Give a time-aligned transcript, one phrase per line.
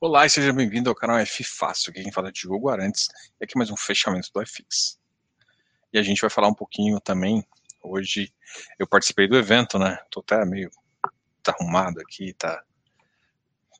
[0.00, 3.08] Olá e seja bem-vindo ao canal F Fácil, aqui quem fala é Diogo Arantes,
[3.40, 4.96] e aqui mais um fechamento do FX.
[5.92, 7.44] E a gente vai falar um pouquinho também,
[7.82, 8.32] hoje
[8.78, 10.70] eu participei do evento, né, tô até meio
[11.42, 12.62] tá arrumado aqui, tá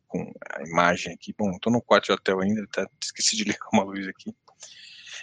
[0.08, 3.68] com a imagem aqui, bom, tô no quarto de hotel ainda, até esqueci de ligar
[3.72, 4.34] uma luz aqui.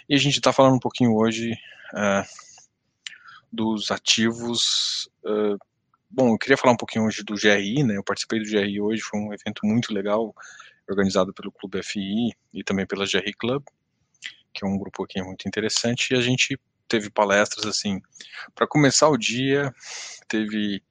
[0.08, 1.52] E a gente tá falando um pouquinho hoje
[1.92, 2.26] uh,
[3.52, 5.58] dos ativos uh,
[6.08, 7.96] Bom, eu queria falar um pouquinho hoje do GRI, né?
[7.96, 10.34] Eu participei do GRI hoje, foi um evento muito legal,
[10.88, 13.64] organizado pelo Clube FI e também pela GRI Club,
[14.52, 18.00] que é um grupo aqui muito interessante, e a gente teve palestras assim,
[18.54, 19.74] para começar o dia,
[20.28, 20.82] teve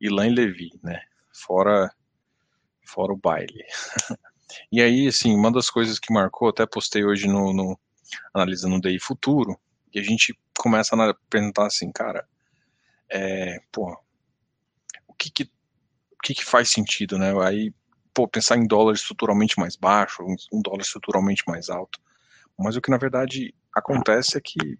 [0.00, 1.00] Ilan Levi, né?
[1.32, 1.90] Fora
[2.84, 3.64] fora o baile.
[4.70, 7.78] e aí, assim, uma das coisas que marcou, até postei hoje no, no
[8.32, 9.58] analisando o DI futuro,
[9.92, 12.26] e a gente começa a perguntar assim, cara,
[13.10, 13.96] é, pô,
[15.16, 17.32] que que, o que, que faz sentido, né?
[17.42, 17.72] Aí,
[18.16, 22.00] pô, pensar em dólar estruturalmente mais baixo, um dólar estruturalmente mais alto.
[22.58, 24.78] Mas o que na verdade acontece é que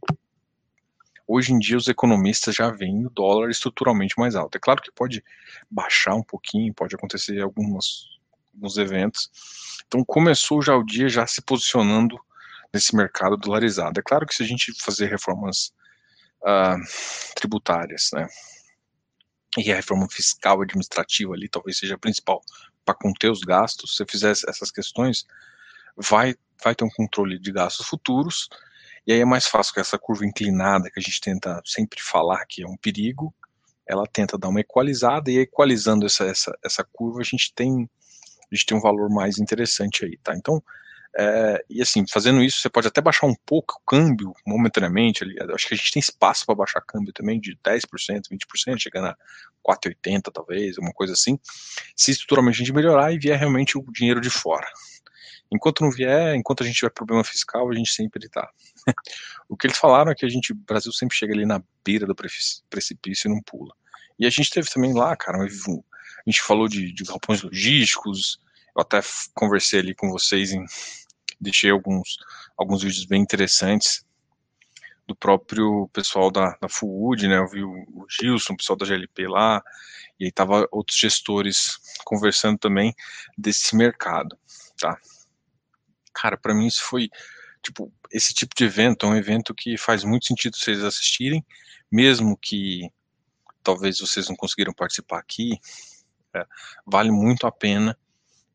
[1.28, 4.56] hoje em dia os economistas já veem o dólar estruturalmente mais alto.
[4.56, 5.22] É claro que pode
[5.70, 8.06] baixar um pouquinho, pode acontecer algumas,
[8.54, 9.30] alguns eventos.
[9.86, 12.18] Então começou já o dia já se posicionando
[12.72, 14.00] nesse mercado dolarizado.
[14.00, 15.74] É claro que se a gente fazer reformas
[16.40, 16.80] uh,
[17.34, 18.26] tributárias, né,
[19.58, 22.42] e a reforma fiscal administrativa ali talvez seja a principal
[22.86, 23.90] para conter os gastos.
[23.90, 25.26] Se você fizer essas questões,
[25.96, 26.34] vai,
[26.64, 28.48] vai ter um controle de gastos futuros,
[29.06, 32.44] e aí é mais fácil que essa curva inclinada que a gente tenta sempre falar
[32.46, 33.34] que é um perigo,
[33.86, 37.88] ela tenta dar uma equalizada, e equalizando essa, essa, essa curva, a gente tem
[38.50, 40.32] a gente tem um valor mais interessante aí, tá?
[40.36, 40.62] Então,
[41.18, 45.24] é, e assim, fazendo isso, você pode até baixar um pouco o câmbio momentaneamente.
[45.24, 47.82] Ali, acho que a gente tem espaço para baixar câmbio também de 10%,
[48.30, 49.16] 20%, chegando a
[49.66, 51.38] 4,80 talvez, uma coisa assim.
[51.94, 54.66] Se estruturalmente a gente melhorar e vier realmente o dinheiro de fora.
[55.50, 58.50] Enquanto não vier, enquanto a gente tiver problema fiscal, a gente sempre está.
[59.48, 62.06] o que eles falaram é que a gente, o Brasil sempre chega ali na beira
[62.06, 62.14] do
[62.68, 63.74] precipício e não pula.
[64.18, 68.40] E a gente teve também lá, cara, a gente falou de, de galpões logísticos,
[68.76, 69.00] eu até
[69.34, 70.52] conversei ali com vocês
[71.40, 72.18] deixei alguns,
[72.56, 74.04] alguns vídeos bem interessantes
[75.06, 77.38] do próprio pessoal da, da Food, né?
[77.38, 79.62] Eu vi o, o Gilson, o pessoal da GLP lá,
[80.18, 82.94] e aí tava outros gestores conversando também
[83.38, 84.36] desse mercado,
[84.78, 84.98] tá?
[86.12, 87.08] Cara, para mim isso foi
[87.62, 91.44] tipo esse tipo de evento é um evento que faz muito sentido vocês assistirem,
[91.90, 92.90] mesmo que
[93.62, 95.58] talvez vocês não conseguiram participar aqui,
[96.34, 96.44] é,
[96.86, 97.96] vale muito a pena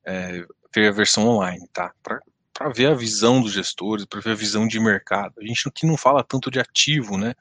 [0.06, 1.94] é, ver a versão online, tá?
[2.02, 5.34] Para ver a visão dos gestores, para ver a visão de mercado.
[5.40, 7.34] A gente aqui não fala tanto de ativo, né?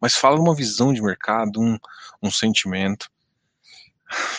[0.00, 1.78] Mas fala uma visão de mercado, um,
[2.22, 3.10] um sentimento.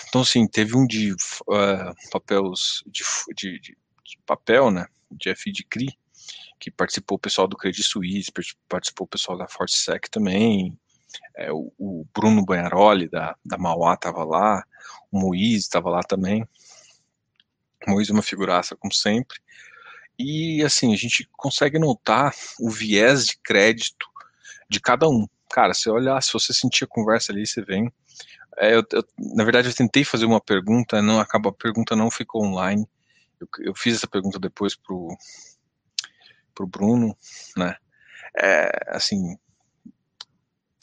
[0.08, 3.04] Então, assim, teve um de uh, papéis de,
[3.36, 4.86] de, de, de, papel, né?
[5.10, 5.98] De FI de CRI,
[6.60, 8.32] que participou o pessoal do Credit Suisse,
[8.68, 10.78] participou o pessoal da Fortesec também.
[11.36, 14.64] É, o, o, Bruno Banharoli da, da Mauá estava lá,
[15.12, 16.48] o Moise estava lá também.
[17.88, 19.38] O Moise é uma figuraça, como sempre.
[20.18, 24.06] E assim, a gente consegue notar o viés de crédito
[24.70, 25.28] de cada um.
[25.52, 27.92] Cara, se olhar, se você sentir a conversa ali, você vem.
[28.58, 29.04] É, eu, eu,
[29.36, 32.88] na verdade, eu tentei fazer uma pergunta, não acaba a pergunta não ficou online.
[33.40, 35.10] Eu, eu fiz essa pergunta depois pro
[36.54, 37.18] pro Bruno,
[37.58, 37.76] né?
[38.40, 39.38] É, assim,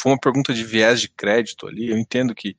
[0.00, 1.90] foi uma pergunta de viés de crédito ali.
[1.90, 2.56] Eu entendo que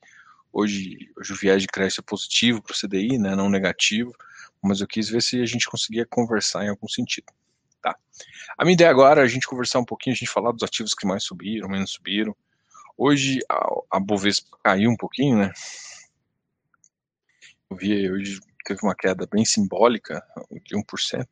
[0.52, 3.34] hoje, hoje o viés de crédito é positivo para o CDI, né?
[3.34, 4.14] Não negativo
[4.62, 7.32] mas eu quis ver se a gente conseguia conversar em algum sentido.
[7.82, 7.96] Tá?
[8.58, 10.94] A minha ideia agora é a gente conversar um pouquinho, a gente falar dos ativos
[10.94, 12.36] que mais subiram, menos subiram.
[12.96, 15.52] Hoje a, a Bovespa caiu um pouquinho, né?
[17.70, 20.22] Eu vi hoje teve uma queda bem simbólica,
[20.64, 21.26] de 1%.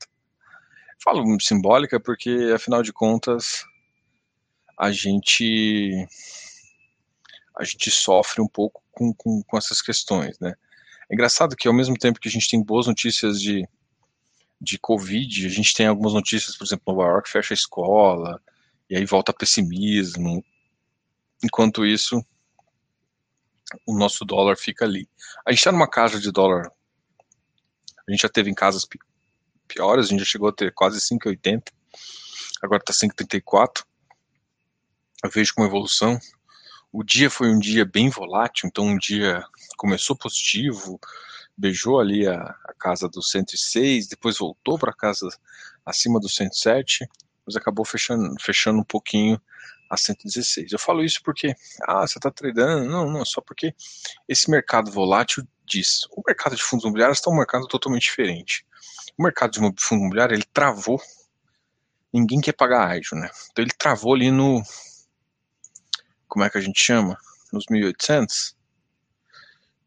[1.03, 3.65] Falo simbólica porque, afinal de contas,
[4.79, 6.07] a gente
[7.57, 10.55] a gente sofre um pouco com, com, com essas questões, né?
[11.11, 13.67] É engraçado que ao mesmo tempo que a gente tem boas notícias de,
[14.61, 18.43] de Covid, a gente tem algumas notícias, por exemplo, Nova York fecha a escola,
[18.91, 20.45] e aí volta pessimismo.
[21.43, 22.25] Enquanto isso,
[23.87, 25.09] o nosso dólar fica ali.
[25.47, 26.71] A gente está numa casa de dólar,
[28.07, 28.87] a gente já teve em casas
[29.67, 31.63] piores, a gente já chegou a ter quase 5,80,
[32.63, 33.85] agora está 5,34.
[35.23, 36.19] Eu vejo como evolução.
[36.93, 39.45] O dia foi um dia bem volátil, então um dia
[39.77, 40.99] começou positivo,
[41.57, 45.29] beijou ali a, a casa do 106, depois voltou para casa
[45.85, 47.07] acima do 107,
[47.45, 49.41] mas acabou fechando, fechando um pouquinho
[49.91, 50.73] a 116.
[50.73, 52.85] Eu falo isso porque, ah, você está tradando?
[52.87, 53.75] Não, não, só porque
[54.27, 56.07] esse mercado volátil diz.
[56.13, 58.65] O mercado de fundos imobiliários está um mercado totalmente diferente.
[59.19, 61.01] o mercado de fundo imobiliário, ele travou,
[62.13, 63.31] ninguém quer pagar ágio, né?
[63.51, 64.63] Então ele travou ali no,
[66.29, 67.19] como é que a gente chama?
[67.53, 68.57] Nos 1800?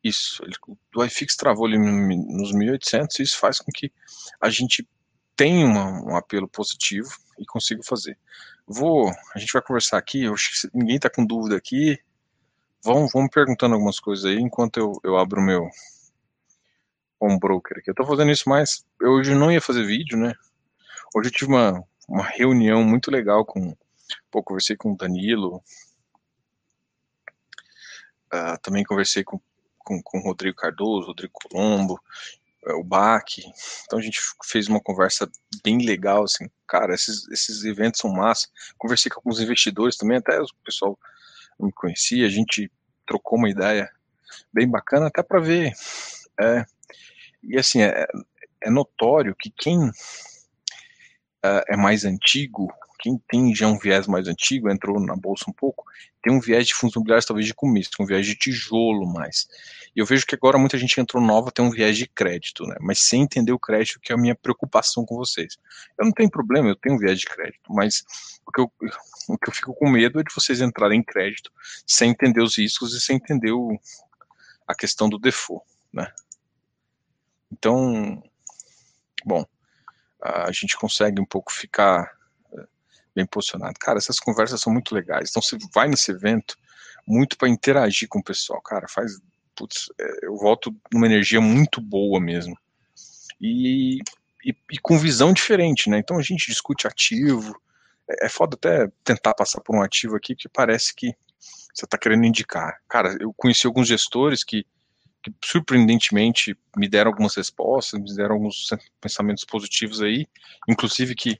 [0.03, 0.55] Isso, ele,
[0.95, 3.91] o iFix travou ali nos 1800 e isso faz com que
[4.39, 4.87] a gente
[5.35, 7.09] tenha uma, um apelo positivo
[7.39, 8.17] e consiga fazer.
[8.65, 11.99] Vou, a gente vai conversar aqui, eu acho que ninguém está com dúvida aqui,
[12.83, 15.69] vão, vão me perguntando algumas coisas aí enquanto eu, eu abro o meu
[17.21, 17.89] um broker aqui.
[17.89, 20.33] Eu tô fazendo isso mais, eu hoje não ia fazer vídeo, né?
[21.13, 23.75] Hoje eu tive uma, uma reunião muito legal com,
[24.31, 25.61] pô, conversei com o Danilo,
[28.33, 29.39] uh, também conversei com,
[29.77, 31.99] com, com o Rodrigo Cardoso, Rodrigo Colombo,
[32.67, 33.43] uh, o Baque,
[33.85, 35.29] então a gente fez uma conversa
[35.63, 38.47] bem legal, assim, cara, esses, esses eventos são massa,
[38.77, 40.97] conversei com alguns investidores também, até o pessoal
[41.59, 42.71] me conhecia, a gente
[43.05, 43.89] trocou uma ideia
[44.51, 45.73] bem bacana, até para ver
[46.39, 46.65] é,
[47.43, 48.07] e assim, é,
[48.61, 49.93] é notório que quem uh,
[51.67, 55.83] é mais antigo, quem tem já um viés mais antigo, entrou na bolsa um pouco,
[56.21, 59.47] tem um viés de fundos imobiliários talvez de começo, um viés de tijolo mais.
[59.95, 62.75] E eu vejo que agora muita gente entrou nova tem um viés de crédito, né?
[62.79, 65.57] Mas sem entender o crédito, que é a minha preocupação com vocês.
[65.97, 68.03] Eu não tenho problema, eu tenho um viés de crédito, mas
[68.45, 68.71] o que eu,
[69.27, 71.51] o que eu fico com medo é de vocês entrarem em crédito
[71.87, 73.79] sem entender os riscos e sem entender o,
[74.67, 76.07] a questão do default, né?
[77.51, 78.21] Então,
[79.25, 79.43] bom,
[80.21, 82.20] a gente consegue um pouco ficar
[83.15, 83.73] bem posicionado.
[83.79, 85.29] Cara, essas conversas são muito legais.
[85.29, 86.55] Então, você vai nesse evento
[87.07, 88.61] muito para interagir com o pessoal.
[88.61, 89.13] Cara, faz.
[89.55, 92.57] Putz, eh, eu volto numa energia muito boa mesmo.
[93.39, 93.99] E,
[94.45, 95.99] e, e, com visão diferente, né?
[95.99, 97.59] Então a gente discute ativo.
[98.09, 101.13] É, é foda até tentar passar por um ativo aqui que parece que
[101.73, 102.79] você está querendo indicar.
[102.87, 104.65] Cara, eu conheci alguns gestores que
[105.21, 108.67] que surpreendentemente me deram algumas respostas, me deram alguns
[108.99, 110.27] pensamentos positivos aí,
[110.67, 111.35] inclusive que,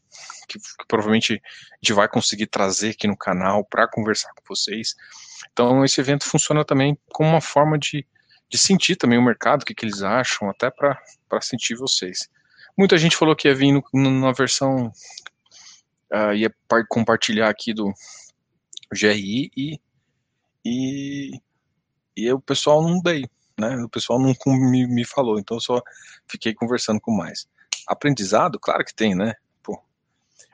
[0.48, 4.96] que, que provavelmente a gente vai conseguir trazer aqui no canal para conversar com vocês.
[5.52, 8.06] Então esse evento funciona também como uma forma de,
[8.48, 12.30] de sentir também o mercado, o que, que eles acham, até para sentir vocês.
[12.78, 14.92] Muita gente falou que ia vir no, na versão,
[16.14, 16.54] uh, ia
[16.88, 17.92] compartilhar aqui do
[18.94, 19.80] GRI e,
[20.64, 21.42] e,
[22.16, 23.28] e o pessoal não veio
[23.62, 23.78] né?
[23.84, 25.82] O pessoal não me, me falou, então eu só
[26.28, 27.48] fiquei conversando com mais.
[27.88, 29.36] Aprendizado, claro que tem, né?
[29.62, 29.80] Pô,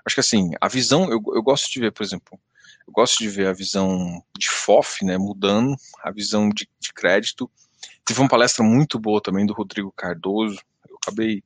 [0.06, 2.40] acho que assim, a visão, eu, eu gosto de ver, por exemplo,
[2.86, 7.50] eu gosto de ver a visão de FOF, né, mudando, a visão de, de crédito.
[8.06, 10.60] Teve uma palestra muito boa também do Rodrigo Cardoso,
[10.90, 11.44] eu acabei,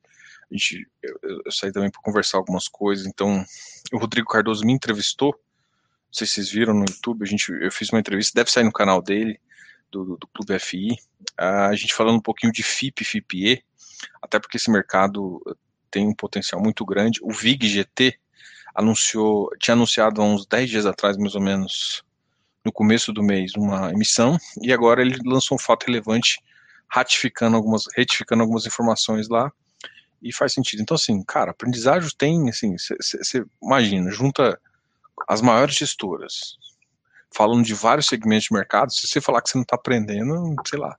[0.51, 3.43] a gente, eu, eu saí também para conversar algumas coisas, então
[3.91, 7.71] o Rodrigo Cardoso me entrevistou, não sei se vocês viram no YouTube, a gente, eu
[7.71, 9.39] fiz uma entrevista, deve sair no canal dele,
[9.91, 10.97] do, do Clube FI,
[11.37, 13.63] a gente falando um pouquinho de FIP, FIPE,
[14.21, 15.41] até porque esse mercado
[15.89, 17.19] tem um potencial muito grande.
[17.21, 18.17] O VIG GT
[18.73, 22.03] anunciou, tinha anunciado há uns 10 dias atrás, mais ou menos,
[22.63, 26.39] no começo do mês, uma emissão, e agora ele lançou um fato relevante,
[26.87, 29.51] ratificando algumas, retificando algumas informações lá,
[30.21, 30.81] e faz sentido.
[30.81, 34.59] Então, assim, cara, aprendizagem tem, assim, você imagina, junta
[35.27, 36.57] as maiores gestoras,
[37.33, 40.79] falando de vários segmentos de mercado, se você falar que você não está aprendendo, sei
[40.79, 40.95] lá.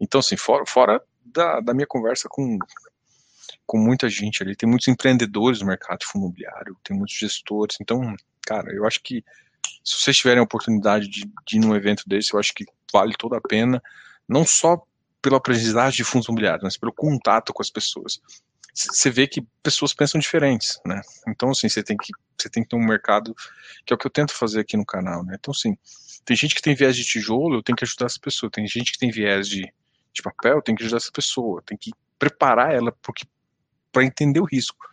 [0.00, 2.58] Então, assim, fora, fora da, da minha conversa com,
[3.66, 7.76] com muita gente ali, tem muitos empreendedores no mercado de fundo imobiliário, tem muitos gestores,
[7.80, 9.24] então, cara, eu acho que
[9.82, 13.14] se vocês tiverem a oportunidade de, de ir num evento desse, eu acho que vale
[13.18, 13.82] toda a pena,
[14.28, 14.82] não só
[15.20, 18.20] pela aprendizagem de fundos imobiliários, mas pelo contato com as pessoas
[18.74, 21.00] você vê que pessoas pensam diferentes, né?
[21.28, 23.34] Então, assim, você tem que você tem que ter um mercado
[23.86, 25.36] que é o que eu tento fazer aqui no canal, né?
[25.38, 25.78] Então, assim,
[26.24, 28.50] tem gente que tem viés de tijolo, eu tenho que ajudar essa pessoa.
[28.50, 29.72] Tem gente que tem viés de,
[30.12, 31.62] de papel, eu tenho que ajudar essa pessoa.
[31.64, 33.24] Tem que preparar ela porque
[33.92, 34.84] para entender o risco.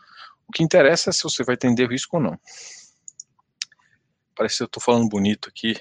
[0.47, 2.39] O que interessa é se você vai entender o risco ou não.
[4.35, 5.75] Parece que eu estou falando bonito aqui,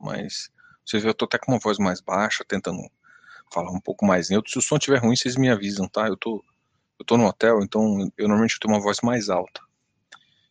[0.00, 0.50] mas
[0.84, 2.80] vocês vê, eu estou até com uma voz mais baixa, tentando
[3.52, 4.50] falar um pouco mais neutro.
[4.50, 6.08] Se o som estiver ruim, vocês me avisam, tá?
[6.08, 6.44] Eu tô
[6.98, 9.60] eu tô no hotel, então eu normalmente tenho uma voz mais alta.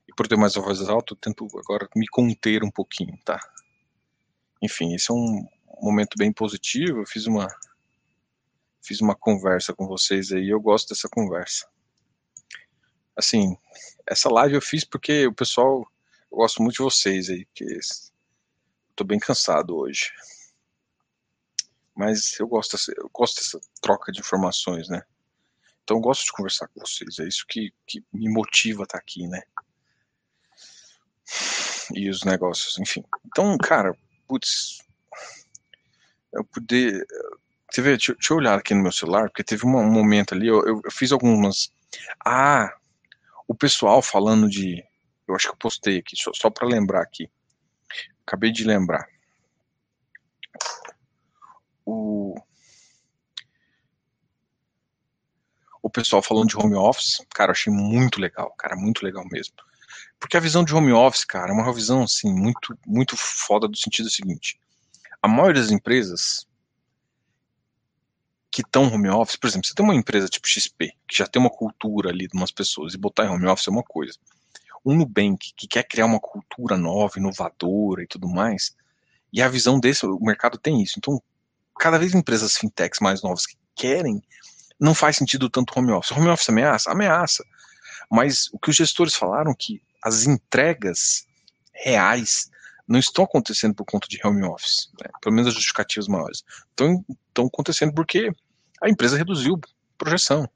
[0.07, 3.39] E por ter mais uma voz alta, eu tento agora me conter um pouquinho, tá?
[4.61, 5.47] Enfim, esse é um
[5.81, 7.01] momento bem positivo.
[7.01, 7.47] Eu fiz uma
[8.85, 11.67] fiz uma conversa com vocês aí, eu gosto dessa conversa.
[13.15, 13.57] Assim,
[14.05, 15.87] essa live eu fiz porque o pessoal,
[16.31, 17.79] eu gosto muito de vocês aí, porque
[18.95, 20.11] tô bem cansado hoje.
[21.95, 25.01] Mas eu gosto, eu gosto dessa troca de informações, né?
[25.85, 28.97] Então eu gosto de conversar com vocês, é isso que, que me motiva a estar
[28.97, 29.43] aqui, né?
[31.93, 33.03] E os negócios, enfim.
[33.27, 33.95] Então, cara,
[34.27, 34.79] putz,
[36.33, 37.05] eu poder.
[37.71, 40.65] Teve, deixa, deixa eu olhar aqui no meu celular, porque teve um momento ali, eu,
[40.65, 41.71] eu, eu fiz algumas
[42.25, 42.73] Ah,
[43.47, 44.83] o pessoal falando de.
[45.27, 47.29] Eu acho que eu postei aqui, só, só para lembrar aqui.
[48.25, 49.07] Acabei de lembrar.
[55.95, 59.53] Pessoal falando de home office, cara, eu achei muito legal, cara, muito legal mesmo.
[60.19, 63.77] Porque a visão de home office, cara, é uma visão assim muito muito foda do
[63.77, 64.59] sentido seguinte.
[65.21, 66.47] A maioria das empresas
[68.51, 71.41] que estão home office, por exemplo, você tem uma empresa tipo XP, que já tem
[71.41, 74.13] uma cultura ali de umas pessoas, e botar em home office é uma coisa.
[74.85, 78.75] Um Nubank, que quer criar uma cultura nova, inovadora e tudo mais,
[79.33, 80.93] e a visão desse, o mercado tem isso.
[80.97, 81.21] Então,
[81.77, 84.21] cada vez empresas fintechs mais novas que querem,
[84.79, 86.11] não faz sentido tanto home office.
[86.11, 86.91] Home office ameaça?
[86.91, 87.43] Ameaça.
[88.11, 91.25] Mas o que os gestores falaram que as entregas
[91.73, 92.49] reais
[92.87, 95.09] não estão acontecendo por conta de home office, né?
[95.21, 96.43] pelo menos as justificativas maiores.
[96.69, 98.31] Estão, estão acontecendo porque
[98.81, 99.59] a empresa reduziu
[99.97, 100.47] projeção,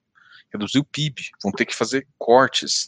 [0.52, 2.86] reduziu o PIB, vão ter que fazer cortes.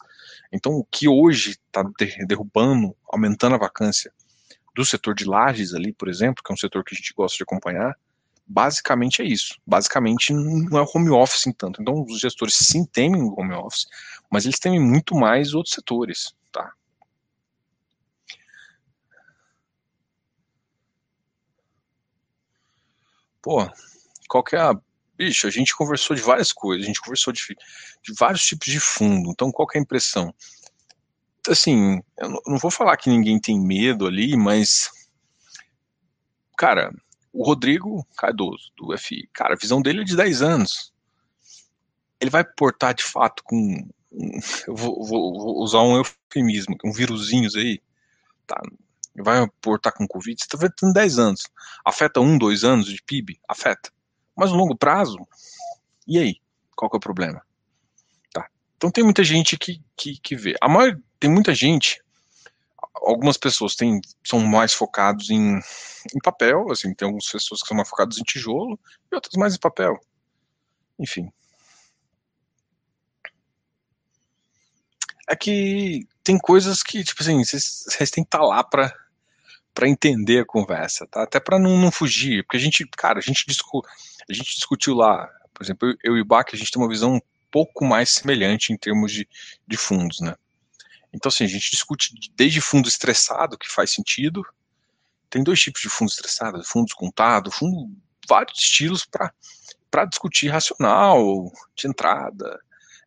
[0.51, 1.83] Então, o que hoje está
[2.27, 4.13] derrubando, aumentando a vacância
[4.75, 7.37] do setor de lajes ali, por exemplo, que é um setor que a gente gosta
[7.37, 7.97] de acompanhar,
[8.51, 9.59] basicamente é isso.
[9.65, 11.81] Basicamente não é home office em tanto.
[11.81, 13.87] Então, os gestores sim temem home office,
[14.29, 16.71] mas eles temem muito mais outros setores, tá?
[23.41, 23.67] Pô,
[24.27, 24.73] qual que é a
[25.17, 27.41] bicho, a gente conversou de várias coisas, a gente conversou de,
[28.03, 30.33] de vários tipos de fundo, então qual é a impressão?
[31.47, 34.89] Assim, eu não vou falar que ninguém tem medo ali, mas,
[36.57, 36.91] cara,
[37.33, 40.93] o Rodrigo Cardoso, do FI, cara, a visão dele é de 10 anos.
[42.19, 43.55] Ele vai portar de fato com.
[44.11, 47.81] Um, eu vou, vou, vou, usar um eufemismo, um vírusinhos aí,
[48.45, 48.61] tá?
[49.15, 51.43] Vai portar com Covid, você tá vendo 10 anos.
[51.83, 53.39] Afeta um, dois anos de PIB?
[53.47, 53.91] Afeta.
[54.35, 55.17] Mas no longo prazo,
[56.07, 56.35] e aí?
[56.75, 57.41] Qual que é o problema?
[58.33, 58.47] Tá.
[58.75, 60.55] Então tem muita gente que, que, que vê.
[60.61, 62.01] A maior, tem muita gente,
[63.01, 65.59] algumas pessoas têm, são mais focados em,
[66.15, 68.79] em papel, assim, tem algumas pessoas que são mais focadas em tijolo
[69.11, 69.99] e outras mais em papel.
[70.99, 71.31] Enfim.
[75.27, 78.93] É que tem coisas que, tipo assim, vocês, vocês têm que estar tá lá para
[79.73, 81.23] para entender a conversa, tá?
[81.23, 83.81] Até para não, não fugir, porque a gente, cara, a gente, discu
[84.29, 86.89] a gente discutiu lá, por exemplo, eu, eu e o Bach, a gente tem uma
[86.89, 89.27] visão um pouco mais semelhante em termos de,
[89.65, 90.35] de fundos, né?
[91.13, 94.45] Então, assim, a gente discute desde fundo estressado, que faz sentido,
[95.29, 97.89] tem dois tipos de fundo estressado, fundos contado, fundo,
[98.27, 102.59] vários estilos para discutir racional, de entrada,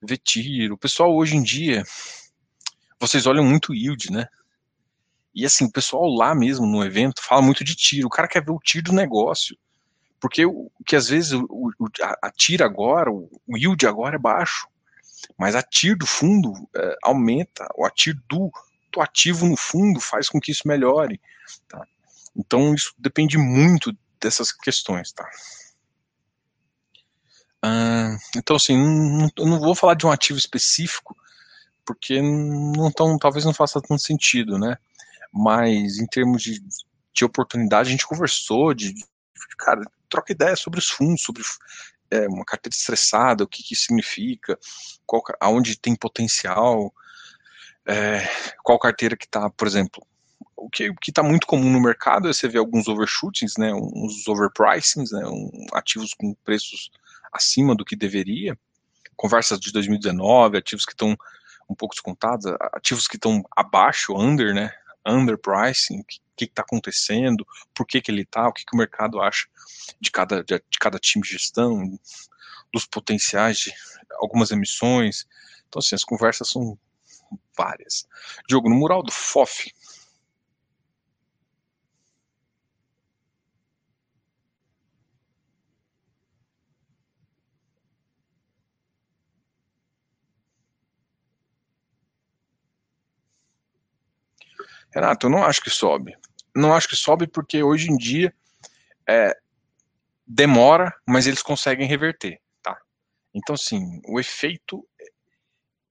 [0.03, 0.75] ver tiro.
[0.75, 1.85] O pessoal hoje em dia,
[2.99, 4.27] vocês olham muito yield, né?
[5.35, 8.07] E assim, o pessoal lá mesmo no evento fala muito de tiro.
[8.07, 9.57] O cara quer ver o tiro do negócio.
[10.21, 11.45] Porque o que às vezes o,
[11.79, 14.67] o, a, a tira agora, o, o yield agora é baixo.
[15.39, 18.51] Mas a TIR do fundo é, aumenta, o a TIR do,
[18.93, 21.21] do, ativo no fundo faz com que isso melhore.
[21.69, 21.87] Tá?
[22.37, 25.13] Então isso depende muito dessas questões.
[25.13, 25.29] Tá?
[27.63, 31.17] Ah, então assim, não, não vou falar de um ativo específico,
[31.85, 34.79] porque não tão, talvez não faça tanto sentido, né?
[35.35, 36.63] mas em termos de,
[37.13, 39.05] de oportunidade, a gente conversou, de, de
[39.59, 41.43] cara, troca ideia sobre os fundos, sobre
[42.11, 44.59] é, uma carteira estressada, o que, que significa,
[45.07, 46.93] qual, aonde tem potencial,
[47.87, 48.27] é,
[48.63, 50.07] qual carteira que está, por exemplo,
[50.57, 55.13] o que está muito comum no mercado é você ver alguns overshootings, né, uns overpricings,
[55.13, 56.91] né, um, ativos com preços
[57.33, 58.59] acima do que deveria,
[59.17, 61.17] conversas de 2019, ativos que estão
[61.69, 64.73] um pouco descontados, ativos que estão abaixo, under, né,
[65.07, 66.05] underpricing, o
[66.37, 69.47] que está acontecendo, por que, que ele está, o que, que o mercado acha
[70.01, 71.99] de cada, de, de cada time de gestão,
[72.73, 73.73] dos potenciais de
[74.15, 75.27] algumas emissões.
[75.69, 76.79] Então, assim, as conversas são
[77.57, 78.07] várias.
[78.49, 79.73] Diogo, no mural do FOF,
[94.95, 96.17] Renato, eu não acho que sobe.
[96.55, 98.35] Não acho que sobe porque hoje em dia
[99.09, 99.37] é,
[100.27, 102.77] demora, mas eles conseguem reverter, tá?
[103.35, 104.87] Então, assim, o efeito,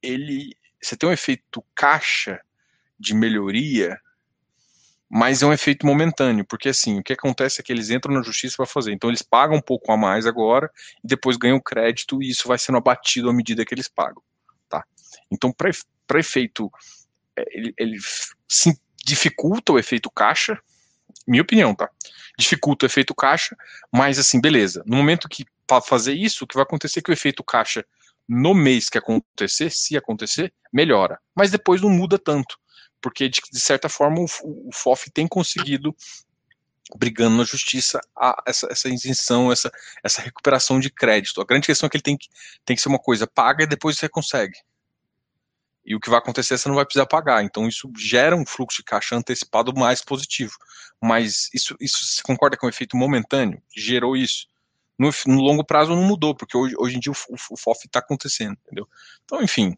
[0.02, 2.42] ele, você tem um efeito caixa
[3.00, 4.00] de melhoria,
[5.10, 8.24] mas é um efeito momentâneo, porque assim, o que acontece é que eles entram na
[8.24, 10.72] justiça para fazer, então eles pagam um pouco a mais agora
[11.04, 14.24] e depois ganham crédito e isso vai sendo abatido à medida que eles pagam,
[14.68, 14.84] tá?
[15.30, 16.72] Então, para efeito,
[17.38, 17.98] é, ele, ele
[19.04, 20.60] dificulta o efeito caixa,
[21.28, 21.90] minha opinião, tá?
[22.38, 23.56] Dificulta o efeito caixa,
[23.92, 24.84] mas assim, beleza.
[24.86, 27.86] No momento que para fazer isso, o que vai acontecer é que o efeito caixa
[28.28, 31.20] no mês que acontecer, se acontecer, melhora.
[31.36, 32.58] Mas depois não muda tanto,
[33.02, 35.96] porque de, de certa forma o, o, FOF tem conseguido,
[36.96, 39.72] brigando na justiça, a, essa, essa isenção, essa,
[40.04, 41.42] essa recuperação de crédito.
[41.42, 42.28] A grande questão é que ele tem que,
[42.66, 44.58] tem que ser uma coisa paga e depois você consegue.
[45.86, 47.44] E o que vai acontecer é você não vai precisar pagar.
[47.44, 50.54] Então isso gera um fluxo de caixa antecipado mais positivo.
[51.02, 53.62] Mas isso, isso concorda com o efeito momentâneo?
[53.76, 54.48] Gerou isso
[54.98, 57.86] no, no, longo prazo não mudou, porque hoje, hoje em dia o, o, o FOF
[57.86, 58.88] está acontecendo, entendeu?
[59.26, 59.78] Então, enfim.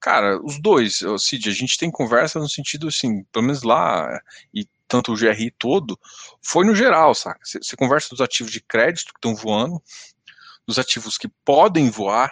[0.00, 4.22] Cara, os dois, Cid, a gente tem conversa no sentido assim, pelo menos lá,
[4.54, 5.98] e tanto o GRI todo,
[6.40, 7.40] foi no geral, saca?
[7.44, 9.82] Você conversa dos ativos de crédito que estão voando,
[10.68, 12.30] dos ativos que podem voar,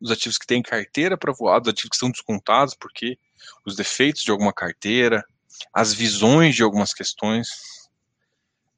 [0.00, 3.16] dos ativos que têm carteira para voar, dos ativos que são descontados, porque
[3.64, 5.24] os defeitos de alguma carteira,
[5.72, 7.88] as visões de algumas questões.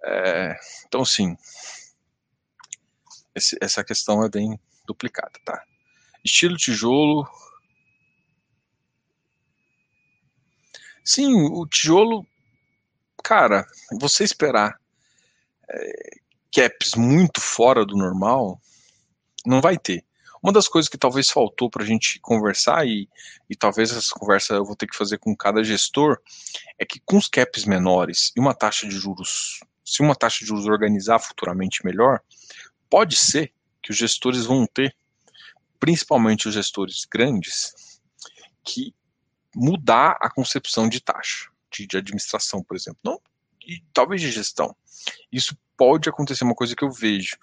[0.04, 0.54] É,
[0.86, 1.34] então, sim,
[3.34, 5.64] esse, essa questão é bem duplicada, tá?
[6.22, 7.26] Estilo tijolo.
[11.02, 12.26] Sim, o tijolo,
[13.24, 13.66] cara,
[13.98, 14.78] você esperar
[15.70, 16.10] é,
[16.54, 18.60] caps muito fora do normal,
[19.46, 20.04] não vai ter.
[20.42, 23.08] Uma das coisas que talvez faltou para a gente conversar, e,
[23.48, 26.18] e talvez essa conversa eu vou ter que fazer com cada gestor,
[26.78, 30.46] é que com os caps menores e uma taxa de juros, se uma taxa de
[30.46, 32.20] juros organizar futuramente melhor,
[32.90, 34.96] pode ser que os gestores vão ter,
[35.78, 38.00] principalmente os gestores grandes,
[38.64, 38.92] que
[39.54, 43.00] mudar a concepção de taxa, de, de administração, por exemplo.
[43.04, 43.20] Não,
[43.66, 44.74] e talvez de gestão.
[45.30, 47.36] Isso pode acontecer, uma coisa que eu vejo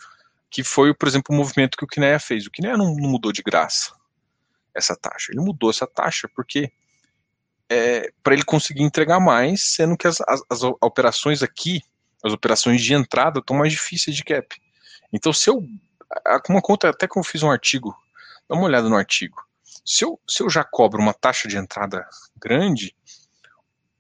[0.50, 2.48] que foi, por exemplo, o movimento que o Kinea fez.
[2.48, 3.94] O Kinea não, não mudou de graça
[4.74, 5.32] essa taxa.
[5.32, 6.72] Ele mudou essa taxa porque
[7.70, 11.82] é, para ele conseguir entregar mais, sendo que as, as, as, operações aqui,
[12.24, 14.60] as operações de entrada, estão mais difíceis de cap.
[15.14, 15.64] Então, se eu.
[16.50, 17.96] Uma conta, até que eu fiz um artigo,
[18.48, 19.38] dá uma olhada no artigo.
[19.86, 22.96] Se eu, se eu já cobro uma taxa de entrada grande,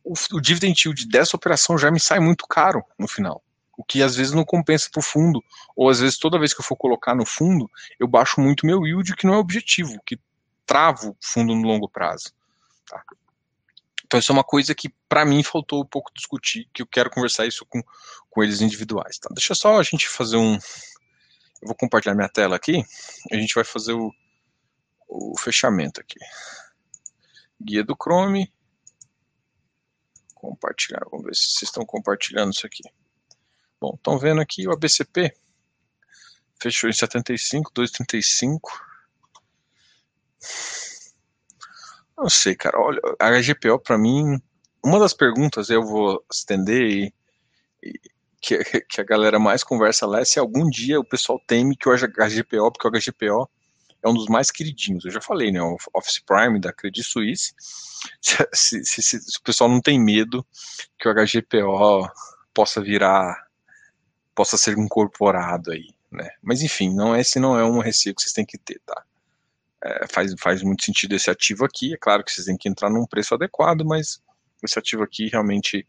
[0.03, 3.43] o, o dividend yield dessa operação já me sai muito caro no final
[3.79, 5.41] o que às vezes não compensa para o fundo,
[5.73, 8.85] ou às vezes toda vez que eu for colocar no fundo, eu baixo muito meu
[8.85, 10.19] yield, que não é objetivo, que
[10.65, 12.33] travo o fundo no longo prazo.
[12.85, 13.01] Tá?
[14.05, 17.09] Então isso é uma coisa que para mim faltou um pouco discutir, que eu quero
[17.09, 17.81] conversar isso com,
[18.29, 19.17] com eles individuais.
[19.17, 19.29] Tá?
[19.31, 20.55] Deixa só a gente fazer um...
[20.55, 22.83] Eu vou compartilhar minha tela aqui,
[23.31, 24.13] a gente vai fazer o,
[25.07, 26.19] o fechamento aqui.
[27.61, 28.51] Guia do Chrome,
[30.35, 32.83] compartilhar, vamos ver se vocês estão compartilhando isso aqui.
[33.81, 35.33] Bom, estão vendo aqui o ABCP
[36.61, 38.59] fechou em 75, 2,35.
[42.17, 42.77] Não sei, cara.
[42.79, 44.41] Olha, a HGPO para mim,
[44.83, 47.13] uma das perguntas eu vou estender e,
[47.81, 47.99] e
[48.41, 48.57] que,
[48.89, 51.95] que, a galera mais conversa lá é se algum dia o pessoal teme que o
[51.95, 53.49] HGPO, porque o HGPO
[54.03, 55.05] é um dos mais queridinhos.
[55.05, 55.61] Eu já falei, né?
[55.61, 57.53] O Office Prime da Credit Suisse.
[58.53, 60.45] Se, se, se, se o pessoal não tem medo
[60.97, 62.09] que o HGPO
[62.53, 63.48] possa virar
[64.39, 66.29] possa ser incorporado aí, né?
[66.41, 69.03] Mas enfim, não esse não é um receio que vocês têm que ter, tá?
[69.83, 72.89] É, faz, faz muito sentido esse ativo aqui, é claro que vocês têm que entrar
[72.89, 74.21] num preço adequado, mas
[74.63, 75.85] esse ativo aqui realmente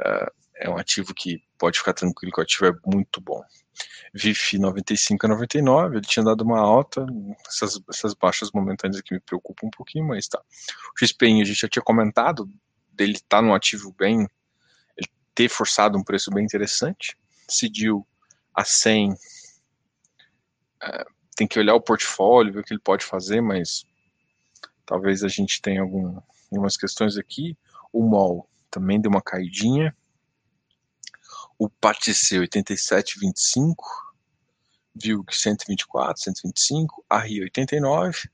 [0.00, 3.44] uh, é um ativo que pode ficar tranquilo que o ativo é muito bom.
[4.12, 7.06] VIF 95 a 99, ele tinha dado uma alta,
[7.46, 10.40] essas, essas baixas momentâneas aqui me preocupam um pouquinho, mas tá.
[10.40, 12.50] O XPI a gente já tinha comentado,
[12.90, 14.28] dele tá num ativo bem,
[14.96, 18.06] ele ter forçado um preço bem interessante, decidiu
[18.54, 19.14] a 100,
[20.82, 21.04] é,
[21.36, 23.84] tem que olhar o portfólio, ver o que ele pode fazer, mas
[24.86, 27.56] talvez a gente tenha algum, algumas questões aqui.
[27.92, 29.96] O MOL também deu uma caidinha.
[31.58, 33.74] O PATC 87,25.
[34.94, 37.04] VILG 124, 125.
[37.08, 38.28] A RI 89.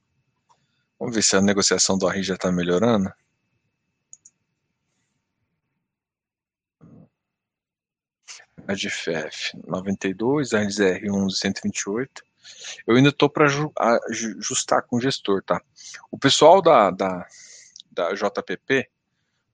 [0.98, 3.10] Vamos ver se a negociação do RI já está melhorando.
[8.70, 12.22] A de FF 92, a RZR 128.
[12.86, 13.46] Eu ainda estou para
[14.08, 15.60] ajustar com o gestor, tá?
[16.10, 17.26] O pessoal da, da,
[17.90, 18.88] da JPP,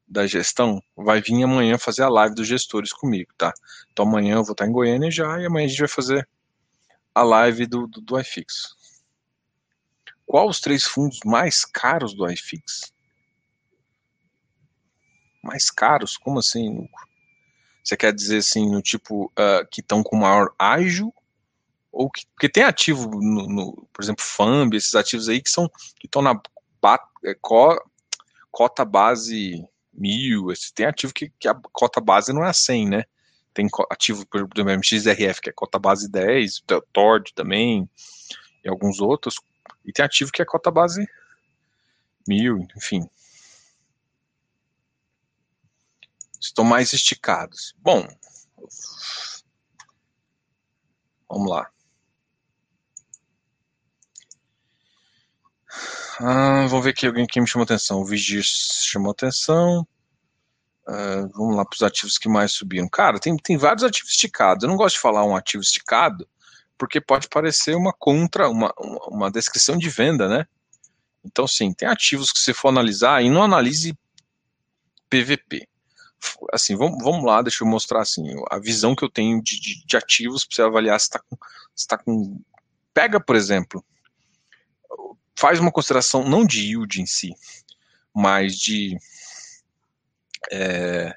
[0.07, 3.55] da gestão, vai vir amanhã fazer a live dos gestores comigo, tá?
[3.91, 6.29] Então amanhã eu vou estar em Goiânia já e amanhã a gente vai fazer
[7.15, 8.77] a live do, do, do iFix.
[10.27, 12.93] Qual os três fundos mais caros do iFix?
[15.43, 16.19] Mais caros?
[16.19, 17.16] Como assim, Hugo?
[17.87, 21.13] Você quer dizer assim, no tipo, uh, que estão com maior ágio?
[21.93, 25.69] Ou que, porque tem ativo, no, no, por exemplo, FAMB, esses ativos aí que são
[25.99, 26.39] que estão na
[27.25, 27.81] é, co,
[28.51, 32.89] cota base mil, esse, tem ativo que, que, a cota base não é a 100,
[32.89, 33.05] né?
[33.55, 37.89] tem ativo, por exemplo, MXRF, que é cota base 10, TORD também,
[38.63, 39.37] e alguns outros,
[39.83, 41.09] e tem ativo que é cota base
[42.29, 43.09] 1000, enfim.
[46.41, 47.75] Estão mais esticados.
[47.79, 48.07] Bom,
[51.29, 51.71] vamos lá.
[56.19, 58.01] Ah, vamos ver aqui alguém que me chamou atenção.
[58.01, 59.87] O Vigir chamou atenção.
[60.89, 62.89] Uh, vamos lá para os ativos que mais subiram.
[62.89, 64.63] Cara, tem, tem vários ativos esticados.
[64.63, 66.27] Eu não gosto de falar um ativo esticado,
[66.79, 68.73] porque pode parecer uma contra, uma,
[69.09, 70.47] uma, descrição de venda, né?
[71.25, 73.99] Então, sim, tem ativos que você for analisar e não analise
[75.11, 75.69] PVP.
[76.53, 79.85] Assim, vamos, vamos lá, deixa eu mostrar assim, a visão que eu tenho de, de,
[79.85, 81.37] de ativos para você avaliar se está com,
[81.89, 82.41] tá com.
[82.93, 83.85] Pega, por exemplo,
[85.35, 87.35] faz uma consideração não de yield em si,
[88.15, 88.97] mas de
[90.51, 91.15] é,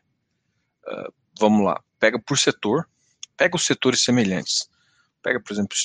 [0.88, 2.88] uh, vamos lá, pega por setor,
[3.38, 4.70] pega os setores semelhantes.
[5.22, 5.76] Pega, por exemplo,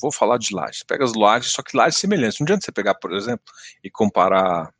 [0.00, 2.38] vou falar de lajes, pega as lajes, só que lajes semelhantes.
[2.38, 4.72] Não adianta você pegar, por exemplo, e comparar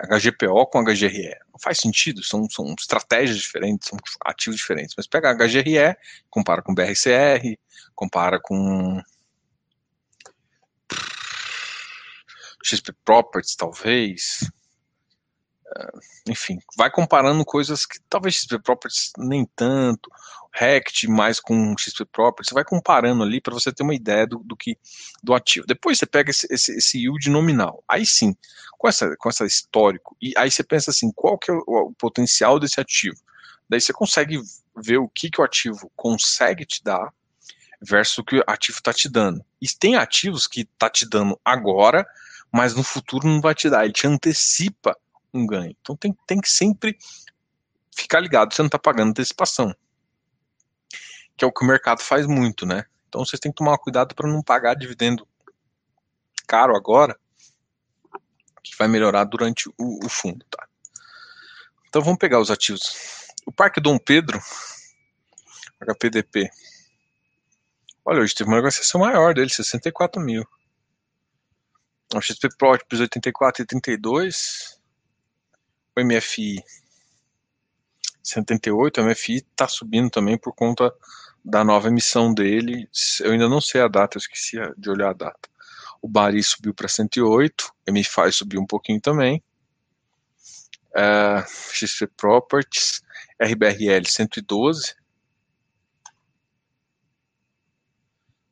[0.00, 1.36] HGPO com HGRE.
[1.52, 4.94] Não faz sentido, são, são estratégias diferentes, são ativos diferentes.
[4.96, 5.96] Mas pega HGRE,
[6.30, 7.56] compara com BRCR,
[7.94, 9.00] compara com
[12.64, 14.38] XP Properties, talvez,
[16.28, 20.10] enfim, vai comparando coisas que talvez XP Properties nem tanto,
[20.52, 24.38] Rect mais com XP Properties, você vai comparando ali para você ter uma ideia do,
[24.38, 24.76] do, que
[25.22, 25.66] do ativo.
[25.66, 27.82] Depois você pega esse, esse, esse, yield nominal.
[27.88, 28.36] Aí sim,
[28.78, 31.94] com essa, com essa histórico, e aí você pensa assim, qual que é o, o
[31.94, 33.16] potencial desse ativo?
[33.68, 34.40] Daí você consegue
[34.76, 37.12] ver o que, que o ativo consegue te dar
[37.80, 39.44] versus o que o ativo está te dando.
[39.60, 42.06] E tem ativos que está te dando agora,
[42.52, 44.96] mas no futuro não vai te dar, ele te antecipa
[45.32, 45.74] um ganho.
[45.80, 46.96] Então tem, tem que sempre
[47.94, 49.74] ficar ligado, você não está pagando antecipação.
[51.36, 52.84] Que é o que o mercado faz muito, né?
[53.08, 55.26] Então vocês têm que tomar cuidado para não pagar dividendo
[56.46, 57.18] caro agora,
[58.62, 60.66] que vai melhorar durante o, o, fundo, tá?
[61.88, 63.26] Então vamos pegar os ativos.
[63.46, 64.40] O Parque Dom Pedro,
[65.80, 66.50] HPDP.
[68.04, 70.44] Olha, hoje teve uma negociação maior dele, 64 mil.
[72.14, 74.81] O XP Pro 84 e 32
[75.96, 76.62] o MFI
[78.22, 80.92] 78, o MFI está subindo também por conta
[81.44, 82.88] da nova emissão dele.
[83.20, 85.50] Eu ainda não sei a data, eu esqueci de olhar a data.
[86.00, 89.42] O Bari subiu para 108, o MFI subiu um pouquinho também.
[90.94, 93.02] Uh, XP Properties,
[93.40, 94.94] RBRL 112.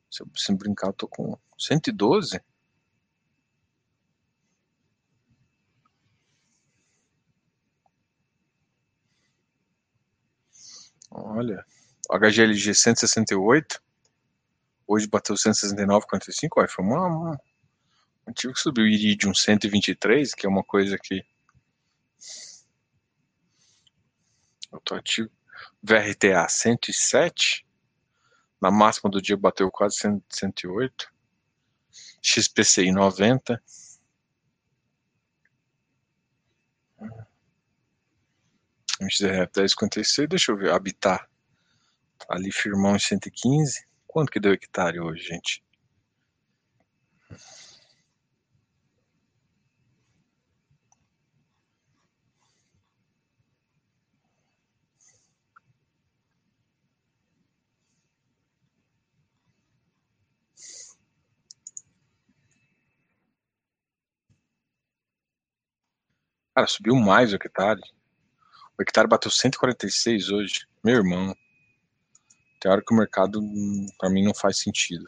[0.09, 2.41] Se eu, brincar, eu tô com 112?
[11.11, 11.65] Olha,
[12.09, 13.81] HGLG 168,
[14.87, 17.41] hoje bateu 169,45, olha, foi uma, uma,
[18.25, 18.87] um que subiu.
[18.87, 21.21] Iridium 123, que é uma coisa que...
[24.71, 25.29] Outro ativo.
[25.83, 27.67] VRTA 107,
[28.61, 31.11] na máxima do dia bateu quase 100, 108.
[32.21, 33.61] XPCI 90.
[39.01, 41.27] MXRF 1056, deixa eu ver, habitar.
[42.29, 43.83] Ali firmão em 115.
[44.07, 45.63] Quanto que deu hectare hoje, gente?
[66.53, 67.81] Cara, subiu mais o hectare.
[68.81, 70.65] O hectare bateu 146 hoje.
[70.83, 71.35] Meu irmão.
[72.59, 73.39] Tem hora que o mercado,
[73.99, 75.05] para mim, não faz sentido.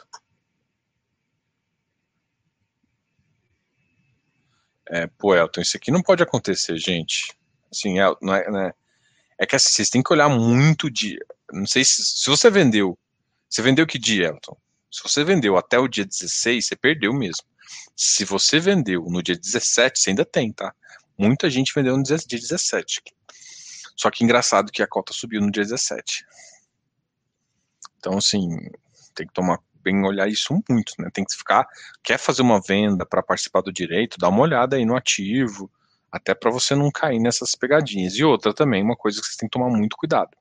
[4.87, 7.35] É, pô, Elton, isso aqui não pode acontecer, gente.
[7.71, 8.73] Assim, é, não é, né?
[9.39, 11.17] é que assim, vocês têm que olhar muito de.
[11.51, 12.95] Não sei se, se você vendeu.
[13.49, 14.55] Você vendeu que dia, Elton?
[14.91, 17.43] Se você vendeu até o dia 16, você perdeu mesmo.
[17.95, 20.75] Se você vendeu no dia 17, você ainda tem, tá?
[21.17, 23.01] Muita gente vendeu no dia 17.
[23.95, 26.25] Só que engraçado que a cota subiu no dia 17.
[27.97, 28.49] Então, assim,
[29.15, 31.09] tem que tomar bem olhar isso muito, né?
[31.13, 31.67] Tem que ficar,
[32.01, 35.69] quer fazer uma venda para participar do direito, dá uma olhada aí no ativo,
[36.11, 38.15] até para você não cair nessas pegadinhas.
[38.15, 40.31] E outra também, uma coisa que você tem que tomar muito cuidado.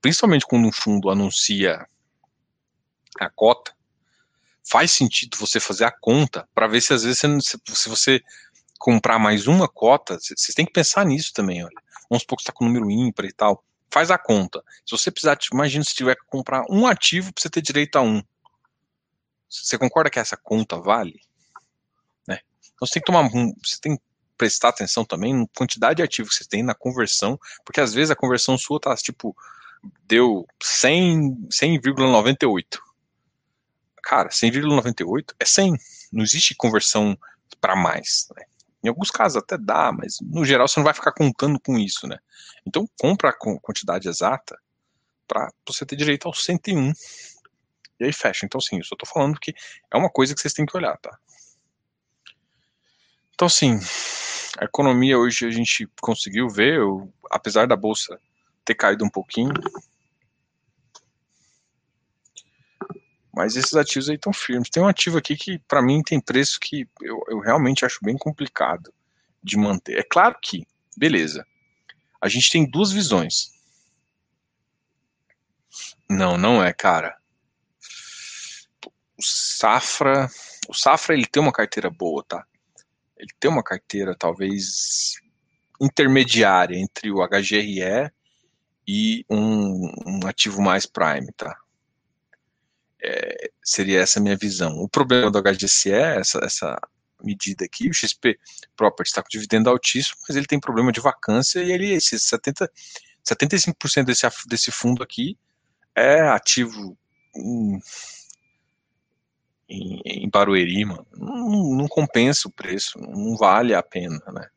[0.00, 1.86] Principalmente quando um fundo anuncia
[3.20, 3.72] a cota,
[4.68, 8.20] faz sentido você fazer a conta para ver se às vezes você, se você
[8.78, 12.52] comprar mais uma cota, vocês têm que pensar nisso também, olha vamos supor que está
[12.52, 14.62] com número ímpar e tal, faz a conta.
[14.84, 18.02] Se você precisar, imagina se tiver que comprar um ativo para você ter direito a
[18.02, 18.22] um.
[19.48, 21.20] Você concorda que essa conta vale?
[22.28, 22.40] Né?
[22.74, 23.30] Então você tem que tomar,
[23.64, 24.02] você tem que
[24.36, 28.10] prestar atenção também na quantidade de ativos que você tem na conversão, porque às vezes
[28.10, 29.34] a conversão sua tá tipo
[30.04, 31.50] deu 100,98.
[31.50, 32.82] 100,
[34.02, 35.76] Cara, 100,98 é 100.
[36.12, 37.16] Não existe conversão
[37.58, 38.28] para mais.
[38.36, 38.44] Né?
[38.82, 42.06] Em alguns casos até dá, mas no geral você não vai ficar contando com isso,
[42.06, 42.18] né?
[42.66, 44.58] Então compra a quantidade exata
[45.26, 46.92] para você ter direito ao 101.
[48.00, 48.44] E aí fecha.
[48.44, 49.54] Então, sim, eu só tô falando que
[49.90, 51.16] é uma coisa que vocês têm que olhar, tá?
[53.34, 53.78] Então, sim,
[54.58, 58.18] a economia hoje a gente conseguiu ver, eu, apesar da bolsa
[58.64, 59.52] ter caído um pouquinho,
[63.34, 64.68] mas esses ativos aí estão firmes.
[64.68, 68.16] Tem um ativo aqui que, para mim, tem preço que eu, eu realmente acho bem
[68.16, 68.92] complicado
[69.42, 69.98] de manter.
[69.98, 70.66] É claro que,
[70.96, 71.46] beleza,
[72.20, 73.50] a gente tem duas visões.
[76.08, 77.16] Não, não é, cara.
[79.18, 80.28] O Safra,
[80.68, 82.44] o Safra ele tem uma carteira boa, tá?
[83.16, 85.14] Ele tem uma carteira talvez
[85.80, 88.12] intermediária entre o HGRE
[88.86, 91.56] e um, um ativo mais prime, tá?
[93.04, 94.78] É, seria essa a minha visão.
[94.78, 96.80] O problema do HGCE, essa, essa
[97.22, 98.38] medida aqui, o XP
[98.76, 102.70] Property está com dividendo altíssimo, mas ele tem problema de vacância e ele, esses 70,
[103.24, 105.36] 75% desse, desse fundo aqui
[105.94, 106.96] é ativo
[107.36, 107.80] em,
[109.68, 111.06] em, em Barueri, mano.
[111.16, 114.48] Não, não compensa o preço, não vale a pena, né?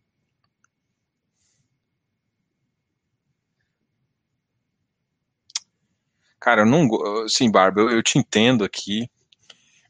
[6.46, 6.88] Cara, eu não.
[7.28, 9.10] Sim, Barba, eu, eu te entendo aqui.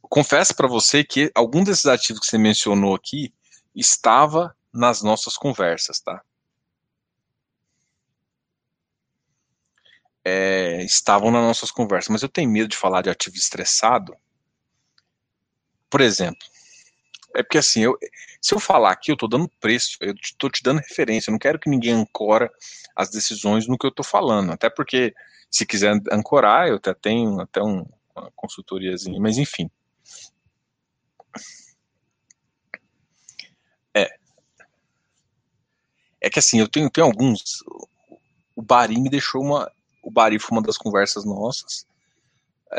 [0.03, 3.33] confesso para você que algum desses ativos que você mencionou aqui
[3.75, 6.23] estava nas nossas conversas, tá?
[10.23, 14.15] É, estavam nas nossas conversas, mas eu tenho medo de falar de ativo estressado.
[15.89, 16.47] Por exemplo,
[17.35, 17.97] é porque assim, eu,
[18.41, 21.39] se eu falar aqui, eu estou dando preço, eu estou te dando referência, eu não
[21.39, 22.51] quero que ninguém ancora
[22.95, 25.13] as decisões no que eu estou falando, até porque
[25.49, 29.69] se quiser ancorar, eu até tenho até um, uma consultoriazinha, mas enfim.
[33.93, 34.17] É.
[36.21, 37.63] É que assim, eu tenho, tenho alguns.
[38.55, 39.71] O Bari me deixou uma.
[40.01, 41.85] O Bari foi uma das conversas nossas.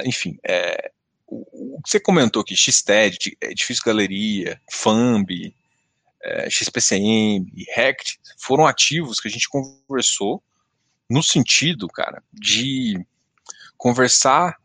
[0.04, 0.92] Enfim, é,
[1.26, 5.54] o, o que você comentou aqui, XTED, Edifício Galeria, FAMB,
[6.22, 10.42] é, XPCM, RECT, foram ativos que a gente conversou
[11.08, 13.04] no sentido, cara, de
[13.76, 14.56] conversar.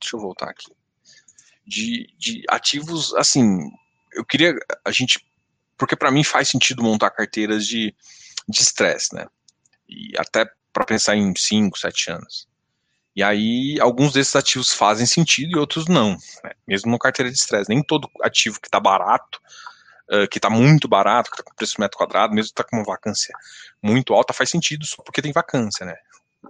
[0.00, 0.72] Deixa eu voltar aqui.
[1.66, 3.60] De, de ativos, assim,
[4.12, 5.24] eu queria a gente,
[5.76, 7.94] porque para mim faz sentido montar carteiras de
[8.48, 9.26] estresse, né?
[9.88, 12.48] E até para pensar em 5, 7 anos.
[13.14, 16.52] E aí, alguns desses ativos fazem sentido e outros não, né?
[16.66, 17.68] mesmo no carteira de estresse.
[17.68, 19.40] Nem todo ativo que está barato
[20.12, 22.76] uh, que está muito barato, que está com preço metro quadrado, mesmo que está com
[22.76, 23.34] uma vacância
[23.82, 25.96] muito alta, faz sentido só porque tem vacância, né?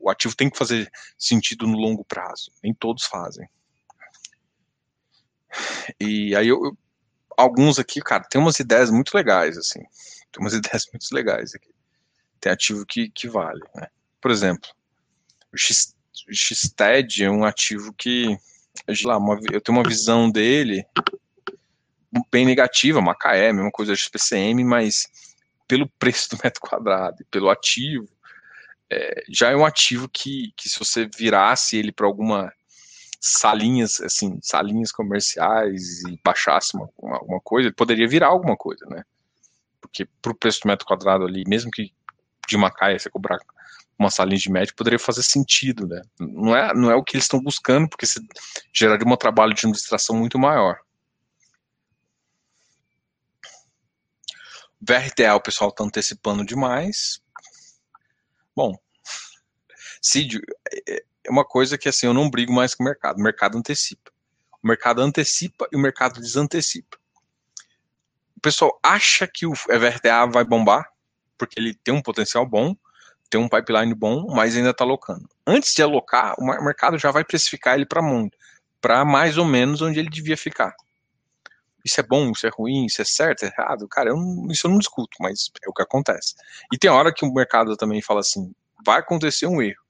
[0.00, 2.50] O ativo tem que fazer sentido no longo prazo.
[2.62, 3.48] Nem todos fazem.
[6.00, 6.78] E aí eu, eu
[7.36, 9.80] alguns aqui, cara, tem umas ideias muito legais, assim.
[10.30, 11.70] Tem umas ideias muito legais aqui.
[12.40, 13.88] Tem ativo que, que vale, né?
[14.20, 14.68] Por exemplo,
[15.52, 15.94] o X,
[16.30, 18.36] XTED é um ativo que,
[19.04, 20.84] lá, uma, eu tenho uma visão dele
[22.30, 25.06] bem negativa, Macaé, mesma coisa XPCM, mas
[25.66, 28.08] pelo preço do metro quadrado, pelo ativo,
[28.90, 32.52] é, já é um ativo que, que se você virasse ele para alguma
[33.18, 39.04] salinhas, assim, salinhas comerciais e baixasse uma, coisa, ele poderia virar alguma coisa, né?
[39.80, 41.92] Porque para o preço do metro quadrado ali, mesmo que
[42.48, 43.38] de Macaé você cobrar
[43.98, 46.02] uma salinha de médio, poderia fazer sentido, né?
[46.18, 48.20] Não é, não é o que eles estão buscando, porque você
[48.72, 50.78] geraria um trabalho de administração muito maior.
[54.80, 57.22] VRTA o pessoal está antecipando demais.
[58.54, 58.76] Bom,
[60.00, 60.40] Cid,
[60.88, 63.18] é, é uma coisa que assim, eu não brigo mais com o mercado.
[63.18, 64.10] O mercado antecipa.
[64.62, 66.98] O mercado antecipa e o mercado desantecipa.
[68.36, 70.91] O pessoal acha que o VRTA vai bombar,
[71.46, 72.74] porque ele tem um potencial bom,
[73.28, 75.28] tem um pipeline bom, mas ainda está alocando.
[75.46, 80.10] Antes de alocar, o mercado já vai precificar ele para mais ou menos onde ele
[80.10, 80.74] devia ficar
[81.84, 84.16] isso é bom, isso é ruim, isso é certo, é errado, cara, eu
[84.50, 86.34] isso eu não discuto, mas é o que acontece.
[86.72, 88.52] E tem hora que o mercado também fala assim,
[88.84, 89.82] vai acontecer um erro.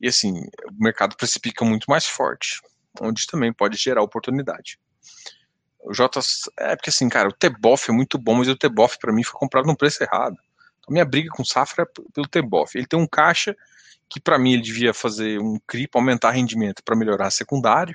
[0.00, 2.60] E assim, o mercado precipita muito mais forte,
[3.00, 4.78] onde também pode gerar oportunidade.
[5.80, 6.20] O J
[6.58, 9.38] é porque assim, cara, o Teboff é muito bom, mas o Teboff para mim foi
[9.38, 10.36] comprado no preço errado.
[10.88, 12.76] A minha briga com o Safra é pelo Teboff.
[12.76, 13.54] Ele tem um caixa
[14.08, 17.94] que, para mim, ele devia fazer um CRI para aumentar rendimento, para melhorar secundário,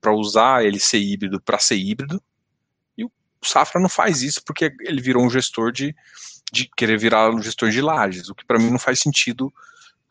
[0.00, 2.20] para usar ele ser híbrido para ser híbrido.
[2.98, 3.10] E o
[3.42, 5.94] Safra não faz isso porque ele virou um gestor de,
[6.52, 9.52] de querer virar um gestor de lajes, o que para mim não faz sentido,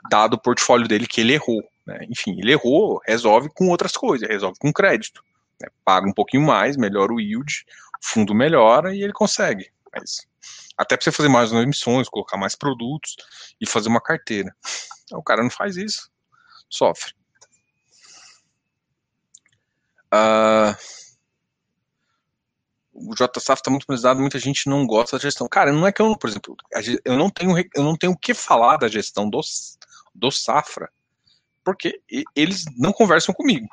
[0.09, 1.63] dado o portfólio dele que ele errou.
[1.85, 2.05] Né?
[2.09, 5.21] Enfim, ele errou, resolve com outras coisas, resolve com crédito.
[5.61, 5.67] Né?
[5.83, 7.65] Paga um pouquinho mais, melhora o yield,
[8.01, 9.69] o fundo melhora e ele consegue.
[9.93, 10.25] Mas
[10.77, 13.15] até para você fazer mais emissões, colocar mais produtos
[13.59, 14.55] e fazer uma carteira.
[15.11, 16.09] O cara não faz isso,
[16.69, 17.13] sofre.
[20.13, 20.75] Uh,
[22.93, 25.47] o JSAF está muito pesado, muita gente não gosta da gestão.
[25.49, 26.55] Cara, não é que eu, por exemplo,
[27.03, 29.41] eu não tenho, eu não tenho o que falar da gestão do,
[30.13, 30.89] do Safra,
[31.63, 32.01] porque
[32.35, 33.67] eles não conversam comigo.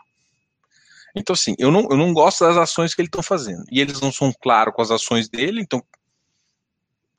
[1.15, 3.65] Então, assim, eu não, eu não gosto das ações que eles estão fazendo.
[3.71, 5.85] E eles não são claros com as ações dele, então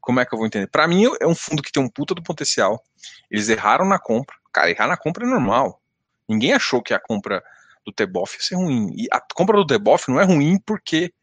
[0.04, 0.68] como é que eu vou entender?
[0.68, 2.84] Para mim é um fundo que tem um puta do potencial.
[3.32, 4.36] Eles erraram na compra.
[4.52, 5.82] Cara, errar na compra é normal.
[6.28, 7.42] Ninguém achou que a compra
[7.86, 8.94] do Teboff ia ser ruim.
[8.98, 11.14] E a compra do Teboff não é ruim porque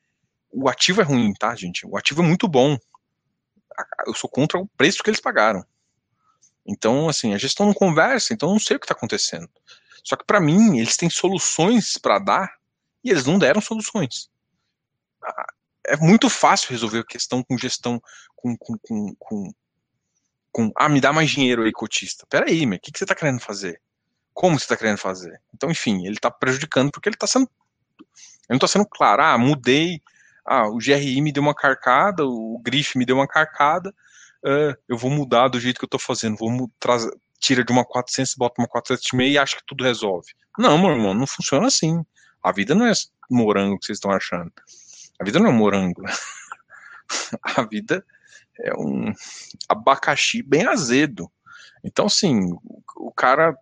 [0.51, 1.87] o ativo é ruim, tá, gente?
[1.87, 2.79] O ativo é muito bom.
[4.07, 5.63] Eu sou contra o preço que eles pagaram.
[6.67, 9.49] Então, assim, a gestão não conversa, então não sei o que está acontecendo.
[10.03, 12.51] Só que para mim, eles têm soluções para dar
[13.05, 14.31] e eles não deram soluções.
[15.87, 18.01] É muito fácil resolver a questão com gestão,
[18.37, 19.53] com, com, com, com,
[20.53, 22.27] com ah, me dá mais dinheiro aí, cotista.
[22.29, 23.81] Peraí, o que, que você está querendo fazer?
[24.33, 25.41] Como você está querendo fazer?
[25.55, 27.49] Então, enfim, ele está prejudicando porque ele está sendo.
[27.99, 30.03] Ele não está sendo claro, ah, mudei,
[30.45, 33.91] ah, o GRI me deu uma carcada, o Grife me deu uma carcada,
[34.45, 37.85] uh, eu vou mudar do jeito que eu estou fazendo, vou trazer, tira de uma
[37.85, 40.29] 400, bota uma 476 e acha que tudo resolve.
[40.59, 42.05] Não, meu irmão, não funciona assim.
[42.43, 42.93] A vida não é
[43.31, 44.53] morango que vocês estão achando.
[45.21, 46.03] A vida não é um morango.
[47.43, 48.05] a vida
[48.59, 49.13] é um
[49.69, 51.31] abacaxi bem azedo.
[51.85, 52.51] Então, assim,
[52.97, 53.55] o cara,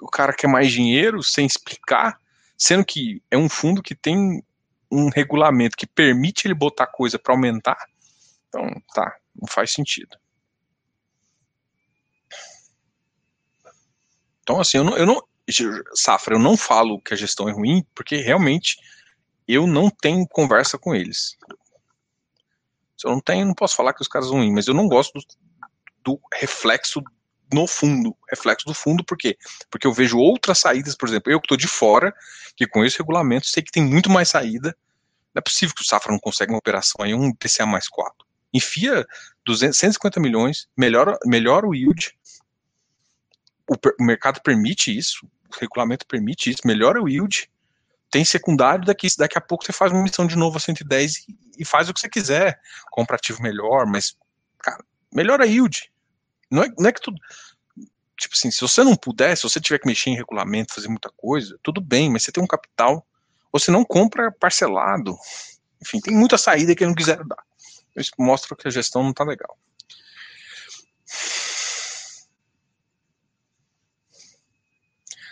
[0.00, 2.18] o cara quer mais dinheiro sem explicar,
[2.56, 4.42] sendo que é um fundo que tem
[4.90, 7.78] um regulamento que permite ele botar coisa para aumentar.
[8.48, 10.16] Então, tá, não faz sentido.
[14.42, 15.22] Então, assim, eu não, eu não,
[15.94, 18.78] Safra, eu não falo que a gestão é ruim, porque realmente
[19.48, 21.36] eu não tenho conversa com eles.
[22.96, 24.86] Se eu não tenho, não posso falar que os caras são ruins, mas eu não
[24.86, 25.24] gosto do,
[26.04, 27.02] do reflexo
[27.50, 29.38] no fundo, reflexo do fundo, por quê?
[29.70, 32.14] Porque eu vejo outras saídas, por exemplo, eu que estou de fora,
[32.54, 34.76] que conheço o regulamento, sei que tem muito mais saída.
[35.34, 38.26] Não é possível que o Safra não consiga uma operação aí, um PCA mais 4.
[38.52, 39.06] Enfia
[39.46, 42.14] 200, 150 milhões, melhora, melhora o yield.
[43.66, 47.48] O, o mercado permite isso, o regulamento permite isso, melhora o yield
[48.10, 51.38] tem secundário, daqui, daqui a pouco você faz uma missão de novo a 110 e,
[51.58, 52.60] e faz o que você quiser.
[52.90, 54.16] Compra ativo melhor, mas,
[54.58, 55.90] cara, melhora a yield.
[56.50, 57.18] Não é, não é que tudo.
[58.18, 61.10] Tipo assim, se você não puder, se você tiver que mexer em regulamento, fazer muita
[61.16, 63.06] coisa, tudo bem, mas você tem um capital,
[63.52, 65.16] você não compra parcelado.
[65.80, 67.42] Enfim, tem muita saída que não quiser dar.
[67.96, 69.56] Isso mostra que a gestão não tá legal.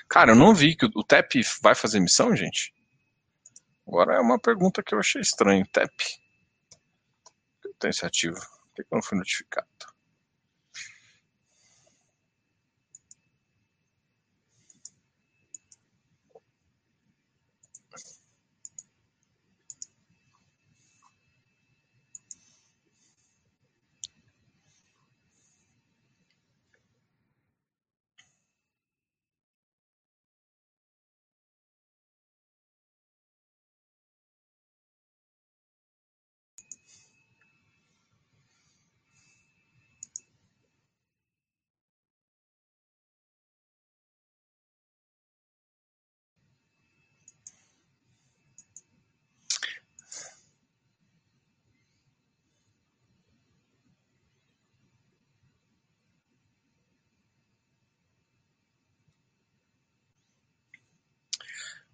[0.09, 2.73] Cara, eu não vi que o TEP vai fazer missão, gente.
[3.87, 5.67] Agora é uma pergunta que eu achei estranho.
[5.73, 5.93] TEP.
[7.79, 8.39] Tem esse ativo.
[8.75, 9.96] Por que eu não fui notificado?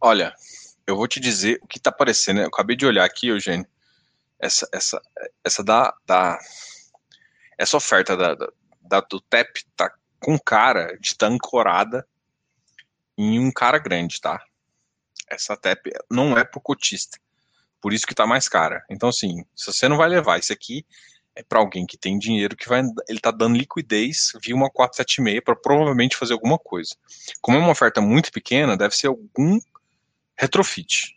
[0.05, 0.35] Olha,
[0.85, 2.41] eu vou te dizer o que está aparecendo.
[2.41, 3.65] Eu acabei de olhar aqui, Eugênio.
[4.37, 5.01] Essa, essa,
[5.45, 6.41] essa da, da
[7.57, 8.35] essa oferta da,
[8.81, 12.05] da, do TEP tá com cara de estar tá ancorada
[13.17, 14.43] em um cara grande, tá?
[15.31, 17.17] Essa TEP não é pro cotista.
[17.81, 18.85] Por isso que tá mais cara.
[18.91, 20.85] Então, assim, se você não vai levar isso aqui,
[21.37, 25.45] é para alguém que tem dinheiro que vai ele tá dando liquidez via uma 476
[25.45, 26.97] para provavelmente fazer alguma coisa.
[27.41, 29.61] Como é uma oferta muito pequena, deve ser algum
[30.43, 31.17] retrofit.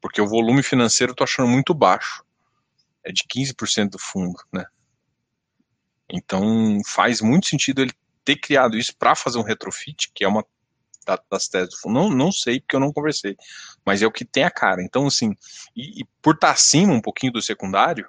[0.00, 2.24] Porque o volume financeiro eu tô achando muito baixo.
[3.04, 4.64] É de 15% do fundo, né?
[6.10, 7.92] Então faz muito sentido ele
[8.24, 10.44] ter criado isso para fazer um retrofit, que é uma
[11.30, 11.94] das teses do fundo.
[11.94, 13.36] Não, não sei, porque eu não conversei,
[13.84, 14.82] mas é o que tem a cara.
[14.82, 15.34] Então, assim,
[15.76, 18.08] e, e por estar acima um pouquinho do secundário,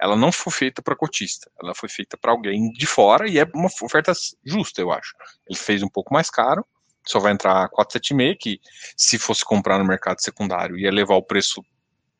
[0.00, 3.44] ela não foi feita para cotista, ela foi feita para alguém de fora e é
[3.54, 4.12] uma oferta
[4.44, 5.14] justa, eu acho.
[5.48, 6.64] Ele fez um pouco mais caro,
[7.10, 8.60] só vai entrar 476, que
[8.96, 11.64] se fosse comprar no mercado secundário ia levar o preço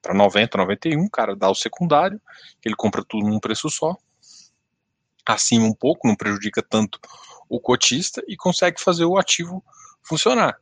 [0.00, 2.20] para 90, 91, cara, dá o secundário,
[2.64, 3.96] ele compra tudo num preço só,
[5.26, 6.98] acima um pouco, não prejudica tanto
[7.48, 9.62] o cotista e consegue fazer o ativo
[10.02, 10.58] funcionar.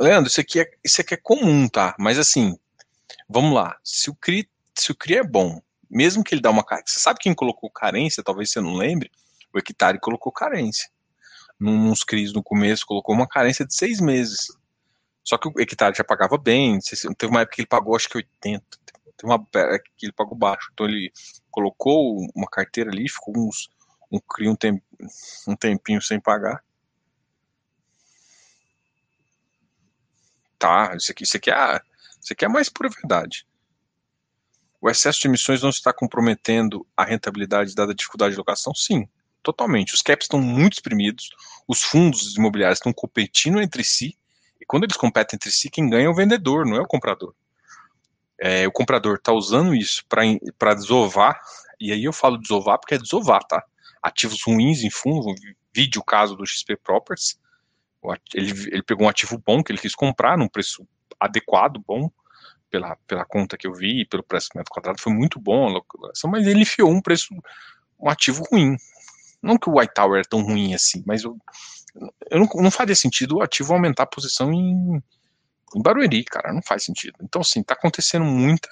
[0.00, 1.94] Leandro, isso aqui é, isso aqui é comum, tá?
[1.98, 2.58] Mas assim,
[3.28, 3.78] vamos lá.
[3.84, 5.60] Se o CRI, se o CRI é bom,
[5.90, 8.22] mesmo que ele dá uma carência, você sabe quem colocou carência?
[8.22, 9.10] Talvez você não lembre.
[9.52, 10.88] O Hectare colocou carência.
[11.58, 14.46] Nos CRIs no começo, colocou uma carência de seis meses.
[15.24, 16.78] Só que o Hectare já pagava bem.
[17.18, 18.64] Teve uma época que ele pagou, acho que 80.
[19.16, 20.70] Teve uma época que ele pagou baixo.
[20.72, 21.12] Então ele
[21.50, 23.68] colocou uma carteira ali, ficou uns,
[24.10, 24.82] um CRI um, temp,
[25.48, 26.62] um tempinho sem pagar.
[30.58, 31.80] Tá, isso aqui, isso aqui é,
[32.20, 33.46] isso aqui é a mais pura verdade.
[34.80, 38.74] O excesso de emissões não está comprometendo a rentabilidade dada a dificuldade de locação?
[38.74, 39.06] Sim,
[39.42, 39.94] totalmente.
[39.94, 41.30] Os caps estão muito exprimidos,
[41.68, 44.16] os fundos imobiliários estão competindo entre si,
[44.60, 47.34] e quando eles competem entre si, quem ganha é o vendedor, não é o comprador.
[48.38, 50.02] É, o comprador está usando isso
[50.58, 51.38] para desovar,
[51.78, 53.62] e aí eu falo desovar porque é desovar, tá?
[54.02, 55.34] Ativos ruins em fundo,
[55.74, 57.38] vídeo o caso do XP Properties,
[58.34, 60.86] ele, ele pegou um ativo bom que ele quis comprar num preço
[61.18, 62.10] adequado, bom,
[62.70, 65.72] pela, pela conta que eu vi, pelo preço do metro quadrado, foi muito bom a
[65.72, 67.34] localização, mas ele enfiou um preço,
[67.98, 68.76] um ativo ruim.
[69.42, 71.36] Não que o White Tower é tão ruim assim, mas eu,
[72.30, 75.02] eu não, não faria sentido o ativo aumentar a posição em,
[75.74, 77.16] em Barueri, cara, não faz sentido.
[77.22, 78.68] Então, assim, tá acontecendo muita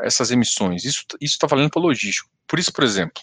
[0.00, 0.84] essas emissões.
[0.84, 2.28] Isso, isso tá valendo para logístico.
[2.46, 3.22] Por isso, por exemplo,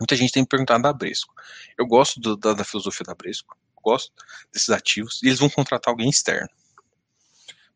[0.00, 1.34] muita gente tem me perguntado da Bresco.
[1.78, 4.12] Eu gosto do, da, da filosofia da Bresco gosto
[4.52, 6.48] desses ativos, e eles vão contratar alguém externo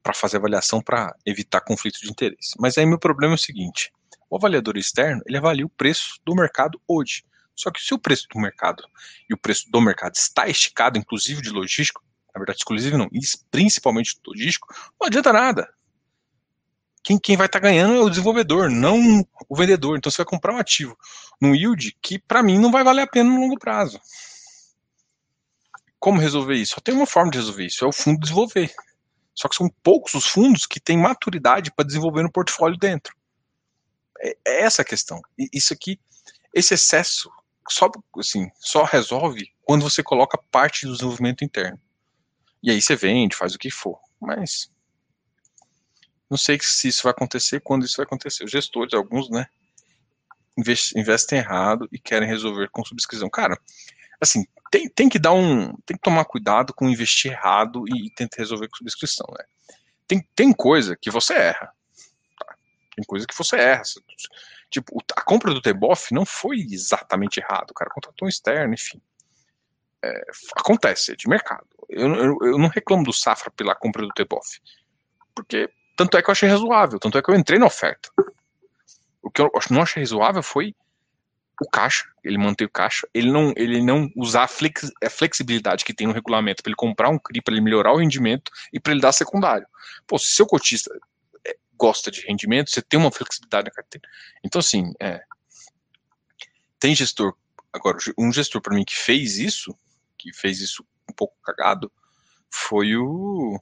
[0.03, 2.55] para fazer avaliação para evitar conflito de interesse.
[2.59, 3.93] Mas aí meu problema é o seguinte:
[4.29, 7.25] o avaliador externo ele avalia o preço do mercado hoje.
[7.55, 8.83] Só que se o preço do mercado
[9.29, 12.03] e o preço do mercado está esticado, inclusive de logístico,
[12.35, 13.09] na verdade, exclusivo não,
[13.51, 15.69] principalmente logístico, não adianta nada.
[17.03, 19.97] Quem, quem vai estar tá ganhando é o desenvolvedor, não o vendedor.
[19.97, 20.97] Então você vai comprar um ativo
[21.41, 24.01] no yield que, para mim, não vai valer a pena no longo prazo.
[25.99, 26.75] Como resolver isso?
[26.75, 28.73] Só tem uma forma de resolver isso, é o fundo desenvolver.
[29.41, 33.17] Só que são poucos os fundos que têm maturidade para desenvolver no portfólio dentro.
[34.21, 35.19] É, é essa a questão.
[35.51, 35.99] Isso aqui,
[36.53, 37.31] esse excesso,
[37.67, 41.81] só, assim, só resolve quando você coloca parte do desenvolvimento interno.
[42.63, 43.99] E aí você vende, faz o que for.
[44.21, 44.71] Mas
[46.29, 48.45] não sei se isso vai acontecer, quando isso vai acontecer.
[48.45, 49.47] Os gestores, alguns, né,
[50.95, 53.31] investem errado e querem resolver com subscrição.
[53.31, 53.59] Cara,
[54.21, 55.75] assim, tem, tem que dar um.
[55.85, 59.45] Tem que tomar cuidado com investir errado e, e tentar resolver com subscrição, né?
[60.07, 61.73] Tem, tem coisa que você erra.
[62.39, 62.55] Tá?
[62.97, 63.83] Tem coisa que você erra.
[64.71, 67.71] Tipo, a compra do Teboff não foi exatamente errado.
[67.71, 69.01] O cara contratou um externo, enfim.
[70.03, 70.23] É,
[70.57, 71.67] acontece, é de mercado.
[71.89, 74.61] Eu, eu, eu, não reclamo do Safra pela compra do Teboff.
[75.35, 78.11] Porque tanto é que eu achei razoável, tanto é que eu entrei na oferta.
[79.23, 80.75] O que eu não achei razoável foi
[81.61, 85.85] o caixa, ele mantém o caixa, ele não, ele não usar a, flex, a flexibilidade
[85.85, 88.81] que tem no regulamento para ele comprar um CRI, para ele melhorar o rendimento e
[88.81, 89.67] para ele dar secundário.
[90.07, 90.91] Pô, se seu cotista
[91.47, 94.09] é, gosta de rendimento, você tem uma flexibilidade na carteira.
[94.45, 95.23] Então, assim, é,
[96.79, 97.35] tem gestor,
[97.73, 99.77] agora, um gestor para mim que fez isso,
[100.19, 101.93] que fez isso um pouco cagado,
[102.51, 103.59] foi o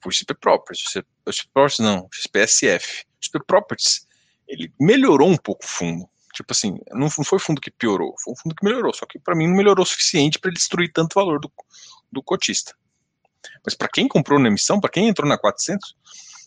[0.00, 0.84] foi o XP Properties,
[1.28, 3.04] XP Properties não, XPSF.
[3.20, 4.06] XP Properties,
[4.46, 6.08] ele melhorou um pouco o fundo,
[6.38, 9.34] Tipo assim, não foi fundo que piorou, foi um fundo que melhorou, só que para
[9.34, 11.50] mim não melhorou o suficiente para destruir tanto valor do,
[12.12, 12.76] do cotista.
[13.64, 15.96] Mas para quem comprou na emissão, para quem entrou na 400,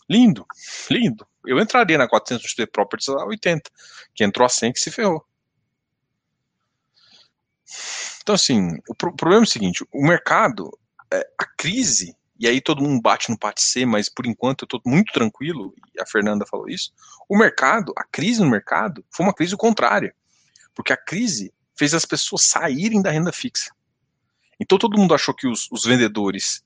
[0.08, 0.46] lindo,
[0.90, 1.26] lindo.
[1.44, 3.70] Eu entraria na 400 de Properties a 80,
[4.14, 5.22] que entrou a 100 que se ferrou.
[8.22, 10.70] Então, assim, o pro problema é o seguinte: o mercado,
[11.12, 14.66] é, a crise e aí todo mundo bate no pate C, mas por enquanto eu
[14.66, 16.92] estou muito tranquilo, e a Fernanda falou isso.
[17.28, 20.12] O mercado, a crise no mercado, foi uma crise contrária,
[20.74, 23.70] porque a crise fez as pessoas saírem da renda fixa.
[24.58, 26.64] Então todo mundo achou que os, os vendedores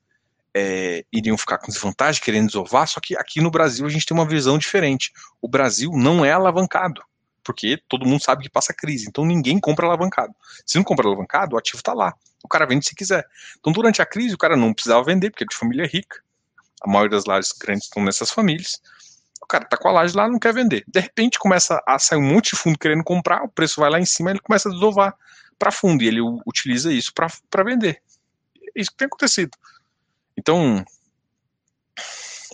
[0.55, 4.17] é, iriam ficar com desvantagem, querendo desovar, só que aqui no Brasil a gente tem
[4.17, 5.13] uma visão diferente.
[5.43, 7.03] O Brasil não é alavancado,
[7.45, 10.33] porque todo mundo sabe que passa crise, então ninguém compra alavancado.
[10.65, 12.15] Se não compra alavancado, o ativo está lá
[12.47, 13.27] o cara vende se quiser.
[13.59, 16.23] Então, durante a crise, o cara não precisava vender, porque é de família rica.
[16.83, 18.81] a maioria das lajes grandes estão nessas famílias.
[19.43, 20.85] O cara tá com a laje lá, não quer vender.
[20.89, 24.01] De repente começa a sair um monte de fundo querendo comprar, o preço vai lá
[24.01, 25.15] em cima, ele começa a desovar
[25.59, 28.03] para fundo e ele utiliza isso para vender.
[28.77, 29.57] É isso que tem acontecido.
[30.37, 30.85] Então,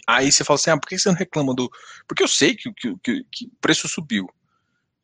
[0.07, 1.71] aí você fala assim: ah, por que você não reclama do.
[2.07, 4.29] Porque eu sei que, que, que, que o preço subiu.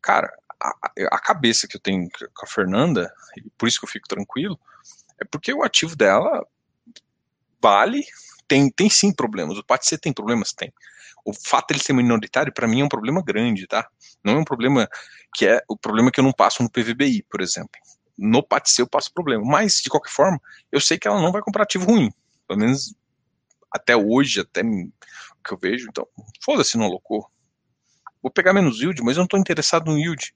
[0.00, 0.72] Cara, a,
[1.12, 3.12] a, cabeça que eu tenho com a Fernanda,
[3.56, 4.58] por isso que eu fico tranquilo,
[5.20, 6.46] é porque o ativo dela
[7.60, 8.04] vale,
[8.46, 9.58] tem, tem sim problemas.
[9.58, 10.52] O PATC tem problemas?
[10.52, 10.72] Tem.
[11.24, 13.88] O fato de ele ser minoritário, para mim, é um problema grande, tá?
[14.24, 14.88] Não é um problema
[15.34, 17.78] que é o problema que eu não passo no PVBI, por exemplo.
[18.16, 19.44] No PATC eu passo problema.
[19.44, 20.40] Mas, de qualquer forma,
[20.72, 22.10] eu sei que ela não vai comprar ativo ruim.
[22.46, 22.94] Pelo menos
[23.70, 25.88] até hoje, até o que eu vejo.
[25.88, 26.06] Então,
[26.42, 27.30] foda-se, não alocou.
[28.22, 30.34] Vou pegar menos yield, mas eu não estou interessado no yield.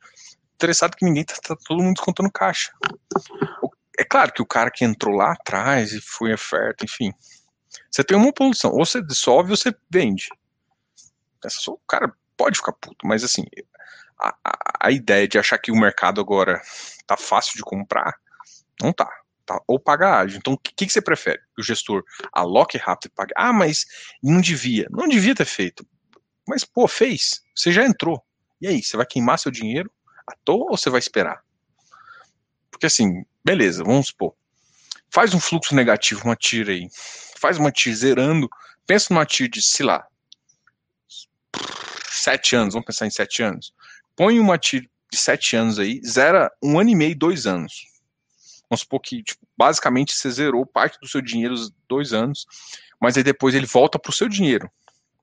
[0.55, 2.73] Interessado que ninguém tá, tá todo mundo descontando caixa.
[3.99, 7.13] É claro que o cara que entrou lá atrás e foi oferta, enfim.
[7.91, 10.29] Você tem uma posição, ou você dissolve ou você vende.
[11.45, 13.45] Essa, o cara pode ficar puto, mas assim,
[14.19, 16.61] a, a, a, ideia de achar que o mercado agora
[17.07, 18.15] tá fácil de comprar,
[18.81, 19.11] não tá.
[19.45, 20.39] tá ou paga ágil.
[20.39, 21.41] Então, o que, que, você prefere?
[21.59, 23.33] O gestor aloque rápido e pague.
[23.37, 23.85] Ah, mas
[24.23, 24.87] não devia.
[24.91, 25.87] Não devia ter feito.
[26.47, 27.43] Mas, pô, fez.
[27.55, 28.25] Você já entrou.
[28.61, 29.91] E aí, você vai queimar seu dinheiro
[30.27, 31.43] à toa ou você vai esperar?
[32.83, 34.35] Porque assim, beleza, vamos supor.
[35.09, 36.89] Faz um fluxo negativo, uma tira aí.
[37.39, 38.51] Faz uma tira zerando.
[38.85, 40.05] Pensa numa tira de, sei lá,
[42.11, 43.73] sete anos, vamos pensar em sete anos.
[44.17, 47.87] Põe uma tira de sete anos aí, zera um ano e meio, dois anos.
[48.69, 51.55] Vamos supor que, tipo, basicamente, você zerou parte do seu dinheiro
[51.89, 52.47] dois anos,
[53.01, 54.69] mas aí depois ele volta para o seu dinheiro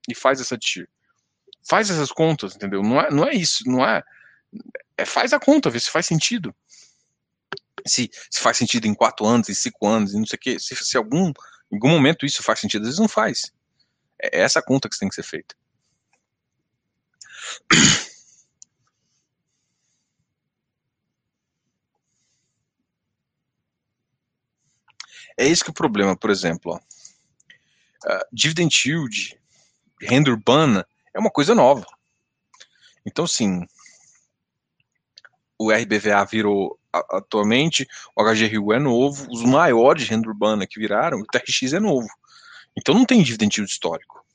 [0.07, 0.87] e faz essa tira.
[1.67, 2.81] Faz essas contas, entendeu?
[2.81, 4.01] Não é, não é isso, não é,
[4.97, 5.03] é.
[5.03, 6.55] Faz a conta, vê se faz sentido.
[7.87, 10.59] Se, se faz sentido em quatro anos, em cinco anos, e não sei o quê.
[10.59, 11.29] Se, se algum,
[11.71, 13.51] em algum momento isso faz sentido, às vezes não faz.
[14.21, 15.55] É essa conta que tem que ser feita.
[25.37, 26.73] É esse que é o problema, por exemplo.
[26.73, 26.77] Ó.
[28.05, 29.39] Uh, dividend yield,
[30.01, 31.85] renda urbana, é uma coisa nova.
[33.05, 33.65] Então, sim,
[35.57, 41.25] o RBVA virou atualmente, o HGRU é novo, os maiores renda urbana que viraram, o
[41.25, 42.07] TRX é novo.
[42.77, 44.25] Então não tem dividend yield histórico.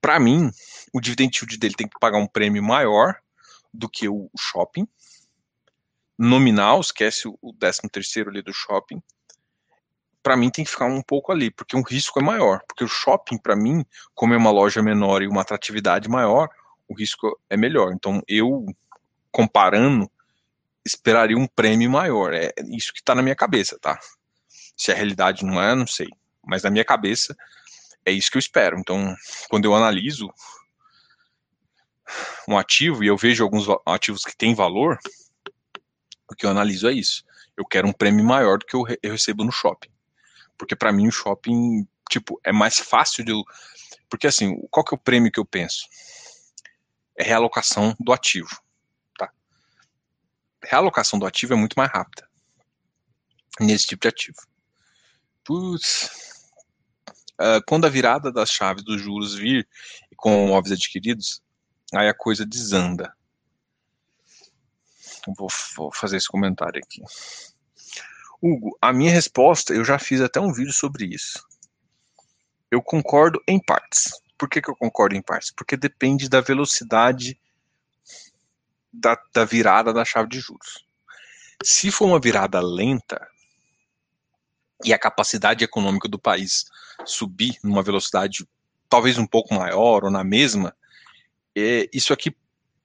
[0.00, 0.50] Para mim,
[0.92, 3.16] o dividend yield dele tem que pagar um prêmio maior
[3.72, 4.86] do que o shopping.
[6.18, 9.02] Nominal, esquece o 13 terceiro ali do shopping
[10.28, 12.60] para mim tem que ficar um pouco ali, porque o risco é maior.
[12.68, 13.82] Porque o shopping, para mim,
[14.14, 16.50] como é uma loja menor e uma atratividade maior,
[16.86, 17.94] o risco é melhor.
[17.94, 18.66] Então, eu,
[19.32, 20.10] comparando,
[20.88, 22.32] esperaria um prêmio maior.
[22.32, 23.98] É isso que está na minha cabeça, tá?
[24.76, 26.08] Se a realidade não é, não sei.
[26.44, 27.36] Mas na minha cabeça,
[28.04, 28.78] é isso que eu espero.
[28.78, 29.14] Então,
[29.48, 30.32] quando eu analiso
[32.48, 34.98] um ativo e eu vejo alguns ativos que têm valor,
[36.30, 37.22] o que eu analiso é isso.
[37.56, 39.90] Eu quero um prêmio maior do que eu recebo no shopping.
[40.56, 43.32] Porque para mim o shopping, tipo, é mais fácil de.
[44.08, 45.86] Porque assim, qual que é o prêmio que eu penso?
[47.16, 48.48] É realocação do ativo.
[50.62, 52.28] Realocação do ativo é muito mais rápida
[53.60, 54.38] nesse tipo de ativo.
[55.44, 56.10] Putz.
[57.40, 59.68] Uh, quando a virada das chaves dos juros vir
[60.10, 61.40] e com móveis adquiridos,
[61.94, 63.14] aí a coisa desanda.
[65.36, 67.00] Vou, vou fazer esse comentário aqui.
[68.42, 71.44] Hugo, a minha resposta, eu já fiz até um vídeo sobre isso.
[72.70, 74.10] Eu concordo em partes.
[74.36, 75.52] Por que, que eu concordo em partes?
[75.52, 77.38] Porque depende da velocidade
[79.00, 80.84] da, da virada da chave de juros.
[81.62, 83.26] Se for uma virada lenta
[84.84, 86.66] e a capacidade econômica do país
[87.04, 88.46] subir numa velocidade
[88.88, 90.74] talvez um pouco maior ou na mesma,
[91.56, 92.34] é, isso aqui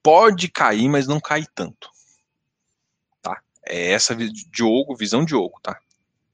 [0.02, 1.94] pode cair, mas não cai tanto.
[3.66, 4.16] É essa
[4.52, 5.80] Diogo, visão Diogo, tá?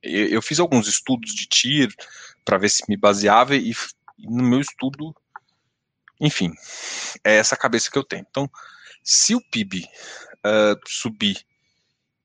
[0.02, 1.94] Eu, eu fiz alguns estudos de TIR
[2.44, 3.74] para ver se me baseava e
[4.18, 5.16] no meu estudo,
[6.20, 6.52] enfim,
[7.24, 8.26] é essa cabeça que eu tenho.
[8.30, 8.50] Então,
[9.04, 9.88] se o PIB
[10.46, 11.46] uh, subir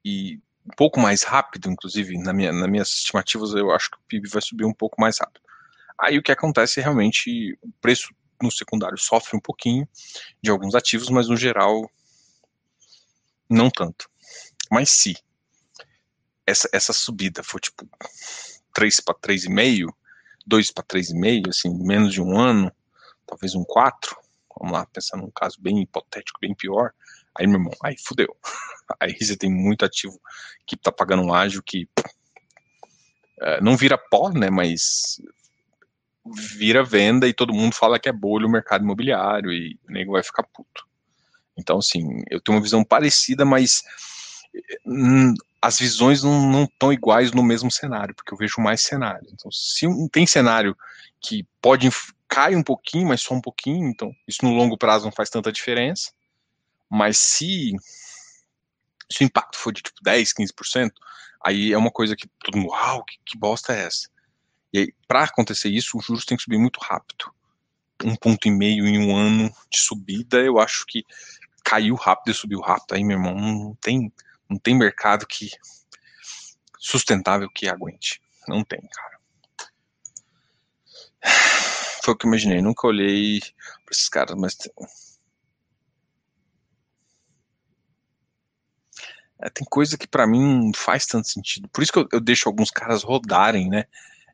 [0.05, 4.03] e um pouco mais rápido, inclusive, na minha, nas minhas estimativas, eu acho que o
[4.09, 5.43] PIB vai subir um pouco mais rápido.
[5.99, 8.09] Aí o que acontece é realmente o preço
[8.43, 9.89] no secundário sofre um pouquinho
[10.43, 11.89] de alguns ativos, mas no geral
[13.49, 14.09] não tanto.
[14.71, 15.17] Mas se
[16.47, 17.89] essa, essa subida for tipo
[18.75, 19.95] 3 para 3,5,
[20.47, 22.73] 2 para 3,5, assim, menos de um ano,
[23.27, 24.17] talvez um 4,
[24.59, 26.93] vamos lá, pensar num caso bem hipotético, bem pior,
[27.35, 28.37] aí, meu irmão, aí fudeu.
[29.01, 30.21] Aí você tem muito ativo
[30.67, 31.89] que tá pagando um ágio que
[33.41, 35.23] é, não vira pó, né, mas
[36.57, 40.13] vira venda e todo mundo fala que é bolha o mercado imobiliário e o nego
[40.13, 40.87] vai ficar puto.
[41.57, 43.83] Então, assim, eu tenho uma visão parecida, mas
[44.87, 49.33] hum, as visões não estão iguais no mesmo cenário, porque eu vejo mais cenários.
[49.33, 50.77] Então, se tem cenário
[51.21, 51.89] que pode
[52.35, 55.53] cai um pouquinho, mas só um pouquinho, então isso no longo prazo não faz tanta
[55.53, 56.13] diferença.
[56.91, 57.71] Mas se,
[59.09, 60.91] se o impacto for de tipo 10, 15%,
[61.47, 64.09] aí é uma coisa que todo mundo, uau, que, que bosta é essa?
[64.73, 67.33] E aí, para acontecer isso, os juros têm que subir muito rápido.
[68.03, 71.05] Um ponto e meio em um ano de subida, eu acho que
[71.65, 72.97] caiu rápido e subiu rápido.
[72.97, 74.13] Aí, meu irmão, não tem,
[74.51, 75.51] não tem mercado que
[76.81, 78.21] sustentável que aguente.
[78.49, 79.21] Não tem, cara.
[82.05, 82.61] Foi o que imaginei.
[82.61, 84.59] Nunca olhei para esses caras, mas
[89.41, 91.69] É, tem coisa que para mim não faz tanto sentido.
[91.69, 93.85] Por isso que eu, eu deixo alguns caras rodarem, né?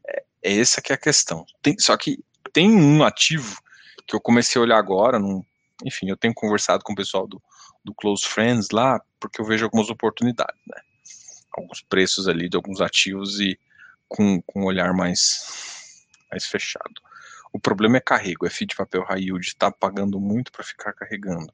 [0.07, 1.45] É, é essa que é a questão.
[1.63, 2.19] Tem, só que
[2.53, 3.61] tem um ativo
[4.07, 5.45] que eu comecei a olhar agora, num,
[5.85, 7.43] enfim, eu tenho conversado com o pessoal do,
[7.85, 10.81] do Close Friends lá, porque eu vejo algumas oportunidades, né?
[11.53, 13.59] Alguns preços ali de alguns ativos e
[14.09, 17.10] com, com um olhar mais, mais fechado.
[17.53, 20.93] O problema é carrego, é FII de papel high yield, está pagando muito para ficar
[20.93, 21.53] carregando.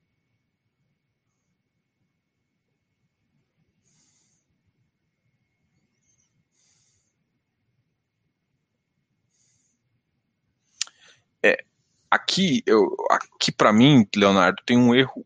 [11.43, 11.65] É,
[12.11, 15.25] aqui, eu, aqui para mim, Leonardo, tem um erro.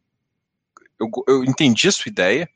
[1.01, 2.49] Eu, eu entendi a sua ideia,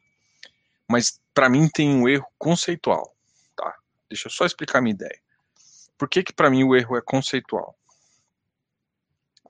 [0.89, 3.17] mas para mim tem um erro conceitual,
[3.57, 3.75] tá?
[4.09, 5.21] Deixa eu só explicar a minha ideia.
[5.99, 7.77] Por que que para mim o erro é conceitual?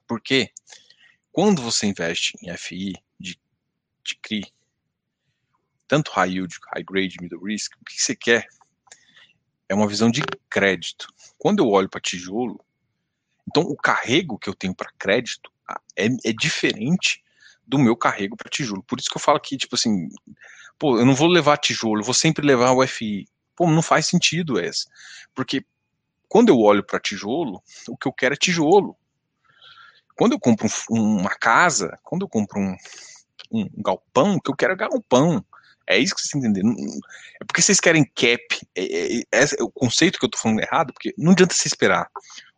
[0.07, 0.51] Porque
[1.31, 3.39] quando você investe em FI de,
[4.03, 4.53] de CRI,
[5.87, 8.47] tanto high yield, high grade, middle risk, o que você quer
[9.67, 11.07] é uma visão de crédito.
[11.37, 12.59] Quando eu olho para tijolo,
[13.47, 15.51] então, o carrego que eu tenho para crédito
[15.95, 17.23] é, é, diferente
[17.65, 18.83] do meu carrego para tijolo.
[18.83, 20.09] Por isso que eu falo que, tipo assim,
[20.79, 23.27] pô, eu não vou levar tijolo, eu vou sempre levar o FI.
[23.55, 24.89] Pô, não faz sentido essa.
[25.33, 25.65] Porque
[26.27, 28.97] quando eu olho para tijolo, o que eu quero é tijolo.
[30.15, 32.75] Quando eu compro um, uma casa, quando eu compro um,
[33.51, 35.45] um, galpão, o que eu quero é galpão.
[35.87, 36.73] É isso que vocês entenderam.
[37.41, 38.41] É porque vocês querem cap.
[38.75, 41.67] É, é, é, é o conceito que eu tô falando errado, porque não adianta você
[41.67, 42.09] esperar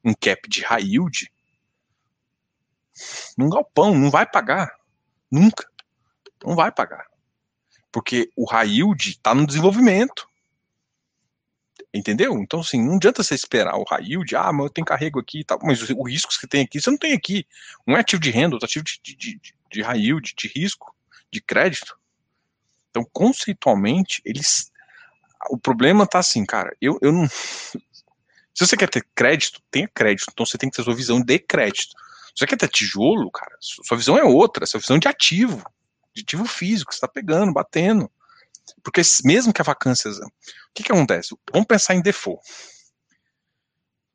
[0.03, 1.29] um cap de high yield
[3.37, 4.71] num galpão, não vai pagar.
[5.31, 5.67] Nunca.
[6.43, 7.05] Não vai pagar.
[7.91, 10.27] Porque o high yield está no desenvolvimento.
[11.97, 12.37] Entendeu?
[12.37, 15.39] Então, assim, não adianta você esperar o high yield, ah, mas eu tenho carrego aqui
[15.39, 17.47] e tal, mas o risco que você tem aqui, você não tem aqui.
[17.87, 20.47] Um é ativo de renda, outro é ativo de, de, de, de high yield, de
[20.47, 20.95] risco,
[21.31, 21.97] de crédito.
[22.91, 24.71] Então, conceitualmente, eles.
[25.49, 27.27] O problema tá assim, cara, eu, eu não.
[28.53, 30.27] Se você quer ter crédito, tenha crédito.
[30.31, 31.95] Então você tem que ter sua visão de crédito.
[32.27, 35.63] Se você quer ter tijolo, cara, sua visão é outra, sua visão de ativo,
[36.13, 38.09] de ativo físico, você está pegando, batendo.
[38.83, 40.11] Porque mesmo que a vacância.
[40.77, 41.35] Que, que acontece?
[41.51, 42.39] Vamos pensar em default.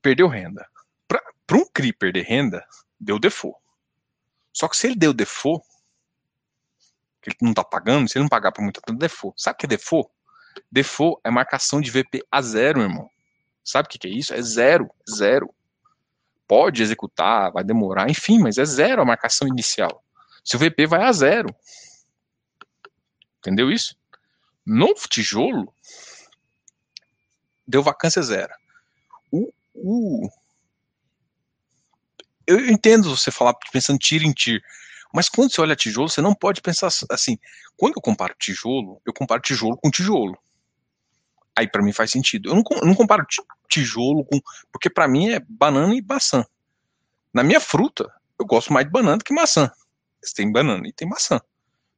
[0.00, 0.64] Perdeu renda.
[1.08, 1.20] Para
[1.56, 2.64] um CRI perder renda,
[3.00, 3.58] deu default.
[4.52, 5.66] Só que se ele deu default,
[7.20, 9.42] que ele não está pagando, se ele não pagar por muito tempo, default.
[9.42, 10.08] Sabe o que é default?
[10.70, 13.10] Default é marcação de VP a zero, irmão.
[13.64, 14.32] Sabe o que, que é isso?
[14.32, 15.52] É zero, zero.
[16.46, 20.04] Pode executar, vai demorar, enfim, mas é zero a marcação inicial.
[20.44, 21.48] Se o VP vai a zero.
[23.38, 23.96] Entendeu isso?
[24.64, 25.74] No tijolo,
[27.66, 28.52] deu vacância zero.
[29.30, 30.30] O, o,
[32.46, 34.62] eu entendo você falar pensando tiro em tiro,
[35.12, 37.38] mas quando você olha tijolo, você não pode pensar assim.
[37.76, 40.38] Quando eu comparo tijolo, eu comparo tijolo com tijolo
[41.56, 42.50] aí para mim faz sentido.
[42.50, 43.26] Eu não, não comparo
[43.68, 44.40] tijolo com.
[44.70, 46.44] Porque para mim é banana e maçã.
[47.32, 49.70] Na minha fruta, eu gosto mais de banana do que maçã.
[50.34, 51.40] Tem banana e tem maçã.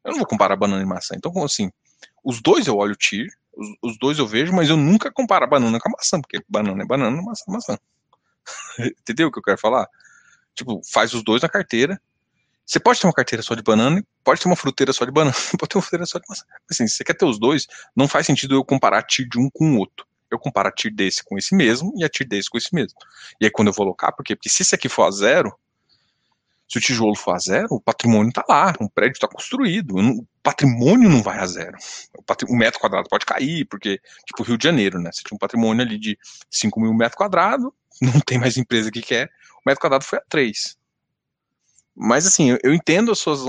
[0.04, 1.14] Eu não vou comparar banana e maçã.
[1.16, 1.70] Então, assim,
[2.22, 5.48] os dois eu olho TIR, os, os dois eu vejo, mas eu nunca comparo a
[5.48, 7.78] banana com a maçã, porque banana é banana, maçã é maçã.
[9.00, 9.88] Entendeu o que eu quero falar?
[10.54, 12.00] Tipo, faz os dois na carteira,
[12.66, 15.36] você pode ter uma carteira só de banana, pode ter uma fruteira só de banana,
[15.58, 16.44] pode ter uma fruteira só de maçã.
[16.70, 19.38] Assim, se você quer ter os dois, não faz sentido eu comparar a TIR de
[19.38, 20.06] um com o outro.
[20.30, 22.98] Eu comparo a TIR desse com esse mesmo e a TIR desse com esse mesmo.
[23.40, 24.34] E aí quando eu vou alocar, por quê?
[24.34, 25.54] Porque se esse aqui for a zero,
[26.68, 30.26] se o tijolo for a zero, o patrimônio está lá, o prédio está construído, o
[30.42, 31.76] patrimônio não vai a zero.
[32.48, 35.10] O, metro quadrado pode cair, porque, tipo, Rio de Janeiro, né?
[35.12, 36.18] Você tinha um patrimônio ali de
[36.50, 40.22] 5 mil metros quadrados, não tem mais empresa que quer, o metro quadrado foi a
[40.28, 40.76] 3.
[41.96, 43.40] Mas assim, eu, entendo as suas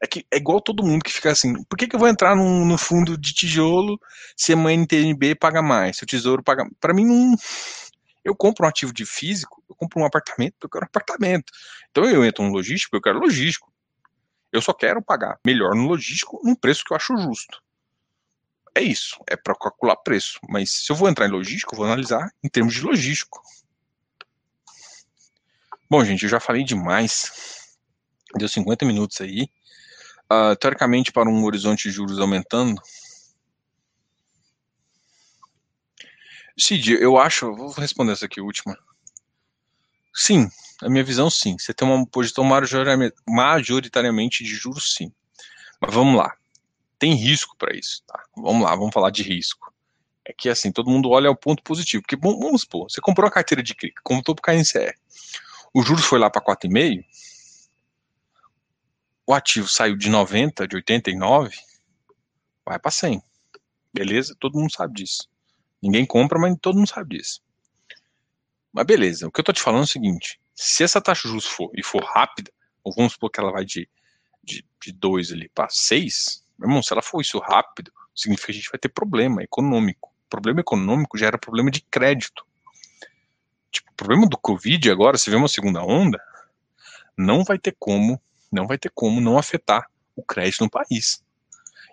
[0.00, 2.36] é que é igual todo mundo que fica assim, por que, que eu vou entrar
[2.36, 3.98] no, no fundo de tijolo
[4.36, 7.34] se a mãe NTNB paga mais, se o tesouro paga Para mim não
[8.28, 11.50] Eu compro um ativo de físico, eu compro um apartamento, eu quero um apartamento.
[11.90, 13.72] Então eu entro no logístico, eu quero logístico.
[14.52, 17.58] Eu só quero pagar melhor no logístico num preço que eu acho justo.
[18.74, 20.38] É isso, é para calcular preço.
[20.46, 23.42] Mas se eu vou entrar em logístico, eu vou analisar em termos de logístico.
[25.88, 27.66] Bom, gente, eu já falei demais.
[28.36, 29.48] Deu 50 minutos aí.
[30.30, 32.78] Uh, teoricamente, para um horizonte de juros aumentando.
[36.58, 37.54] Cid, eu acho.
[37.54, 38.76] Vou responder essa aqui, última.
[40.12, 40.48] Sim,
[40.82, 41.56] a minha visão, sim.
[41.58, 42.44] Você tem uma posição
[43.26, 45.12] majoritariamente de juros, sim.
[45.80, 46.36] Mas vamos lá.
[46.98, 48.20] Tem risco para isso, tá?
[48.36, 49.72] Vamos lá, vamos falar de risco.
[50.24, 52.02] É que assim, todo mundo olha o ponto positivo.
[52.02, 54.92] Porque, vamos supor, você comprou uma carteira de CRI, comprou para o KNCE.
[55.72, 57.04] O juros foi lá para 4,5.
[59.26, 61.54] O ativo saiu de 90, de 89,
[62.64, 63.22] vai para 100.
[63.94, 64.34] Beleza?
[64.40, 65.28] Todo mundo sabe disso.
[65.82, 67.40] Ninguém compra, mas todo mundo sabe disso.
[68.72, 71.28] Mas beleza, o que eu tô te falando é o seguinte: se essa taxa de
[71.28, 72.52] juros for e for rápida,
[72.82, 73.88] ou vamos supor que ela vai de,
[74.42, 78.58] de, de 2 ali para 6, meu irmão, se ela for isso rápido, significa que
[78.58, 80.12] a gente vai ter problema econômico.
[80.28, 82.44] Problema econômico gera problema de crédito.
[83.70, 86.20] Tipo, o problema do Covid agora, se vê uma segunda onda,
[87.16, 88.20] não vai ter como,
[88.50, 91.22] não vai ter como não afetar o crédito no país.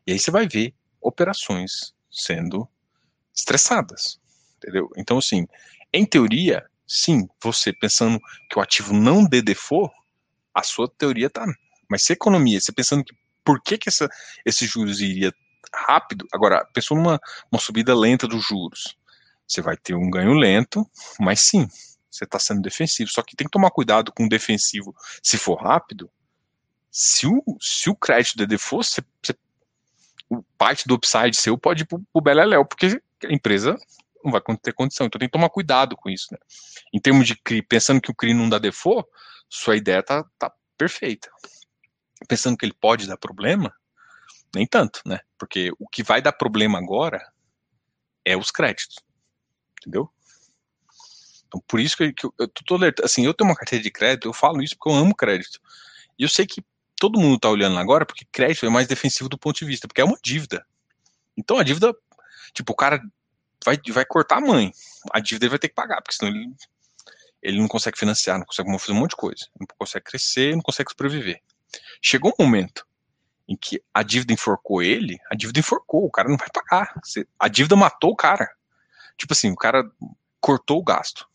[0.06, 2.68] E aí você vai ver operações sendo
[3.36, 4.20] estressadas,
[4.58, 4.90] entendeu?
[4.98, 5.48] Então, assim,
[5.94, 8.20] em teoria, sim, você pensando
[8.50, 9.94] que o ativo não dê default,
[10.54, 11.46] a sua teoria tá.
[11.90, 13.14] Mas se economia, você pensando que
[13.44, 14.10] por que, que essa,
[14.48, 15.34] juros iria
[15.74, 17.20] rápido, agora, pensou numa
[17.52, 18.98] uma subida lenta dos juros,
[19.48, 21.68] você vai ter um ganho lento, mas sim,
[22.10, 23.10] você está sendo defensivo.
[23.12, 24.96] Só que tem que tomar cuidado com o defensivo.
[25.22, 26.10] Se for rápido,
[26.90, 29.36] se o, se o crédito de default, você, você,
[30.58, 33.78] parte do upside seu pode ir para o Beleléu, porque a empresa
[34.24, 35.06] não vai ter condição.
[35.06, 36.28] Então tem que tomar cuidado com isso.
[36.32, 36.38] Né?
[36.94, 39.08] Em termos de CRI, pensando que o CRI não dá default,
[39.50, 41.30] sua ideia tá, tá perfeita.
[42.28, 43.74] Pensando que ele pode dar problema,
[44.54, 45.20] nem tanto, né?
[45.38, 47.22] Porque o que vai dar problema agora
[48.24, 48.96] é os créditos.
[49.80, 50.10] Entendeu?
[51.48, 54.34] Então, por isso que, eu, eu tô assim, eu tenho uma carteira de crédito, eu
[54.34, 55.60] falo isso porque eu amo crédito.
[56.18, 56.64] E eu sei que
[56.98, 60.02] todo mundo tá olhando agora porque crédito é mais defensivo do ponto de vista, porque
[60.02, 60.66] é uma dívida.
[61.38, 61.94] Então a dívida
[62.56, 63.00] Tipo, o cara
[63.64, 64.72] vai, vai cortar a mãe.
[65.12, 66.52] A dívida ele vai ter que pagar, porque senão ele,
[67.42, 69.46] ele não consegue financiar, não consegue fazer um monte de coisa.
[69.60, 71.42] Não consegue crescer, não consegue sobreviver.
[72.02, 72.88] Chegou um momento
[73.48, 76.94] em que a dívida enforcou ele, a dívida enforcou, o cara não vai pagar.
[77.40, 78.50] A dívida matou o cara.
[79.18, 79.84] Tipo assim, o cara
[80.40, 81.28] cortou o gasto.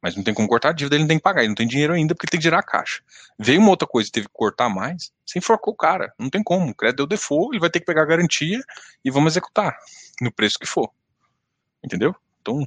[0.00, 1.66] Mas não tem como cortar a dívida, ele não tem que pagar, ele não tem
[1.66, 3.02] dinheiro ainda porque ele tem que gerar caixa.
[3.38, 6.42] Veio uma outra coisa e teve que cortar mais, você enforcou o cara, não tem
[6.42, 6.70] como.
[6.70, 8.62] O crédito deu default, ele vai ter que pegar a garantia
[9.04, 9.76] e vamos executar
[10.20, 10.90] no preço que for.
[11.82, 12.14] Entendeu?
[12.40, 12.66] Então,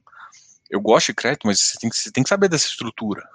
[0.70, 3.28] eu gosto de crédito, mas você tem que, você tem que saber dessa estrutura.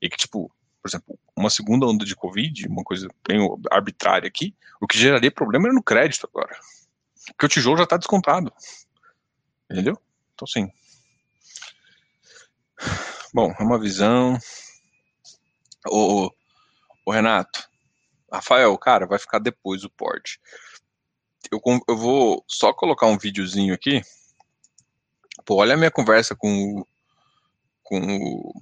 [0.00, 0.50] E que, tipo,
[0.82, 5.30] por exemplo, uma segunda onda de Covid, uma coisa bem arbitrária aqui, o que geraria
[5.30, 6.54] problema era no crédito agora.
[7.28, 8.52] Porque o tijolo já está descontado.
[9.70, 9.98] Entendeu?
[10.34, 10.70] Então, assim.
[13.34, 14.38] Bom, é uma visão.
[15.88, 16.30] O,
[17.10, 17.68] Renato,
[18.32, 20.40] Rafael, cara, vai ficar depois o porte.
[21.50, 24.02] Eu, eu vou só colocar um videozinho aqui.
[25.44, 26.86] Pô, olha a minha conversa com o.
[27.82, 28.52] Com o.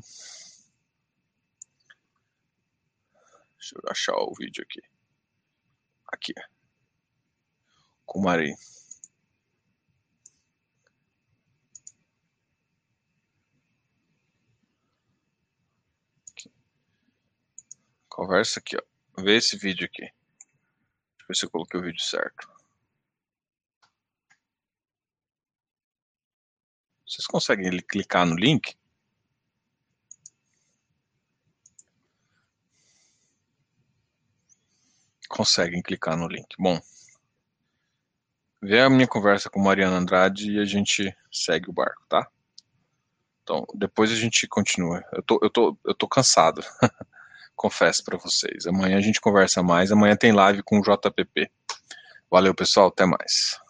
[3.58, 4.80] Deixa eu achar o vídeo aqui.
[6.06, 6.32] Aqui.
[8.06, 8.54] Com o Mari.
[18.12, 19.22] Conversa aqui, ó.
[19.22, 20.02] Vê esse vídeo aqui.
[20.02, 20.12] Deixa
[21.22, 22.46] eu ver se eu coloquei o vídeo certo.
[27.06, 28.76] Vocês conseguem clicar no link?
[35.26, 36.54] Conseguem clicar no link.
[36.58, 36.78] Bom,
[38.60, 42.30] vê a minha conversa com Mariana Andrade e a gente segue o barco, tá?
[43.42, 45.02] Então, depois a gente continua.
[45.12, 46.62] Eu tô, eu tô, eu tô cansado.
[47.56, 48.66] confesso para vocês.
[48.66, 49.92] Amanhã a gente conversa mais.
[49.92, 51.50] Amanhã tem live com o JPP.
[52.30, 52.88] Valeu, pessoal.
[52.88, 53.61] Até mais.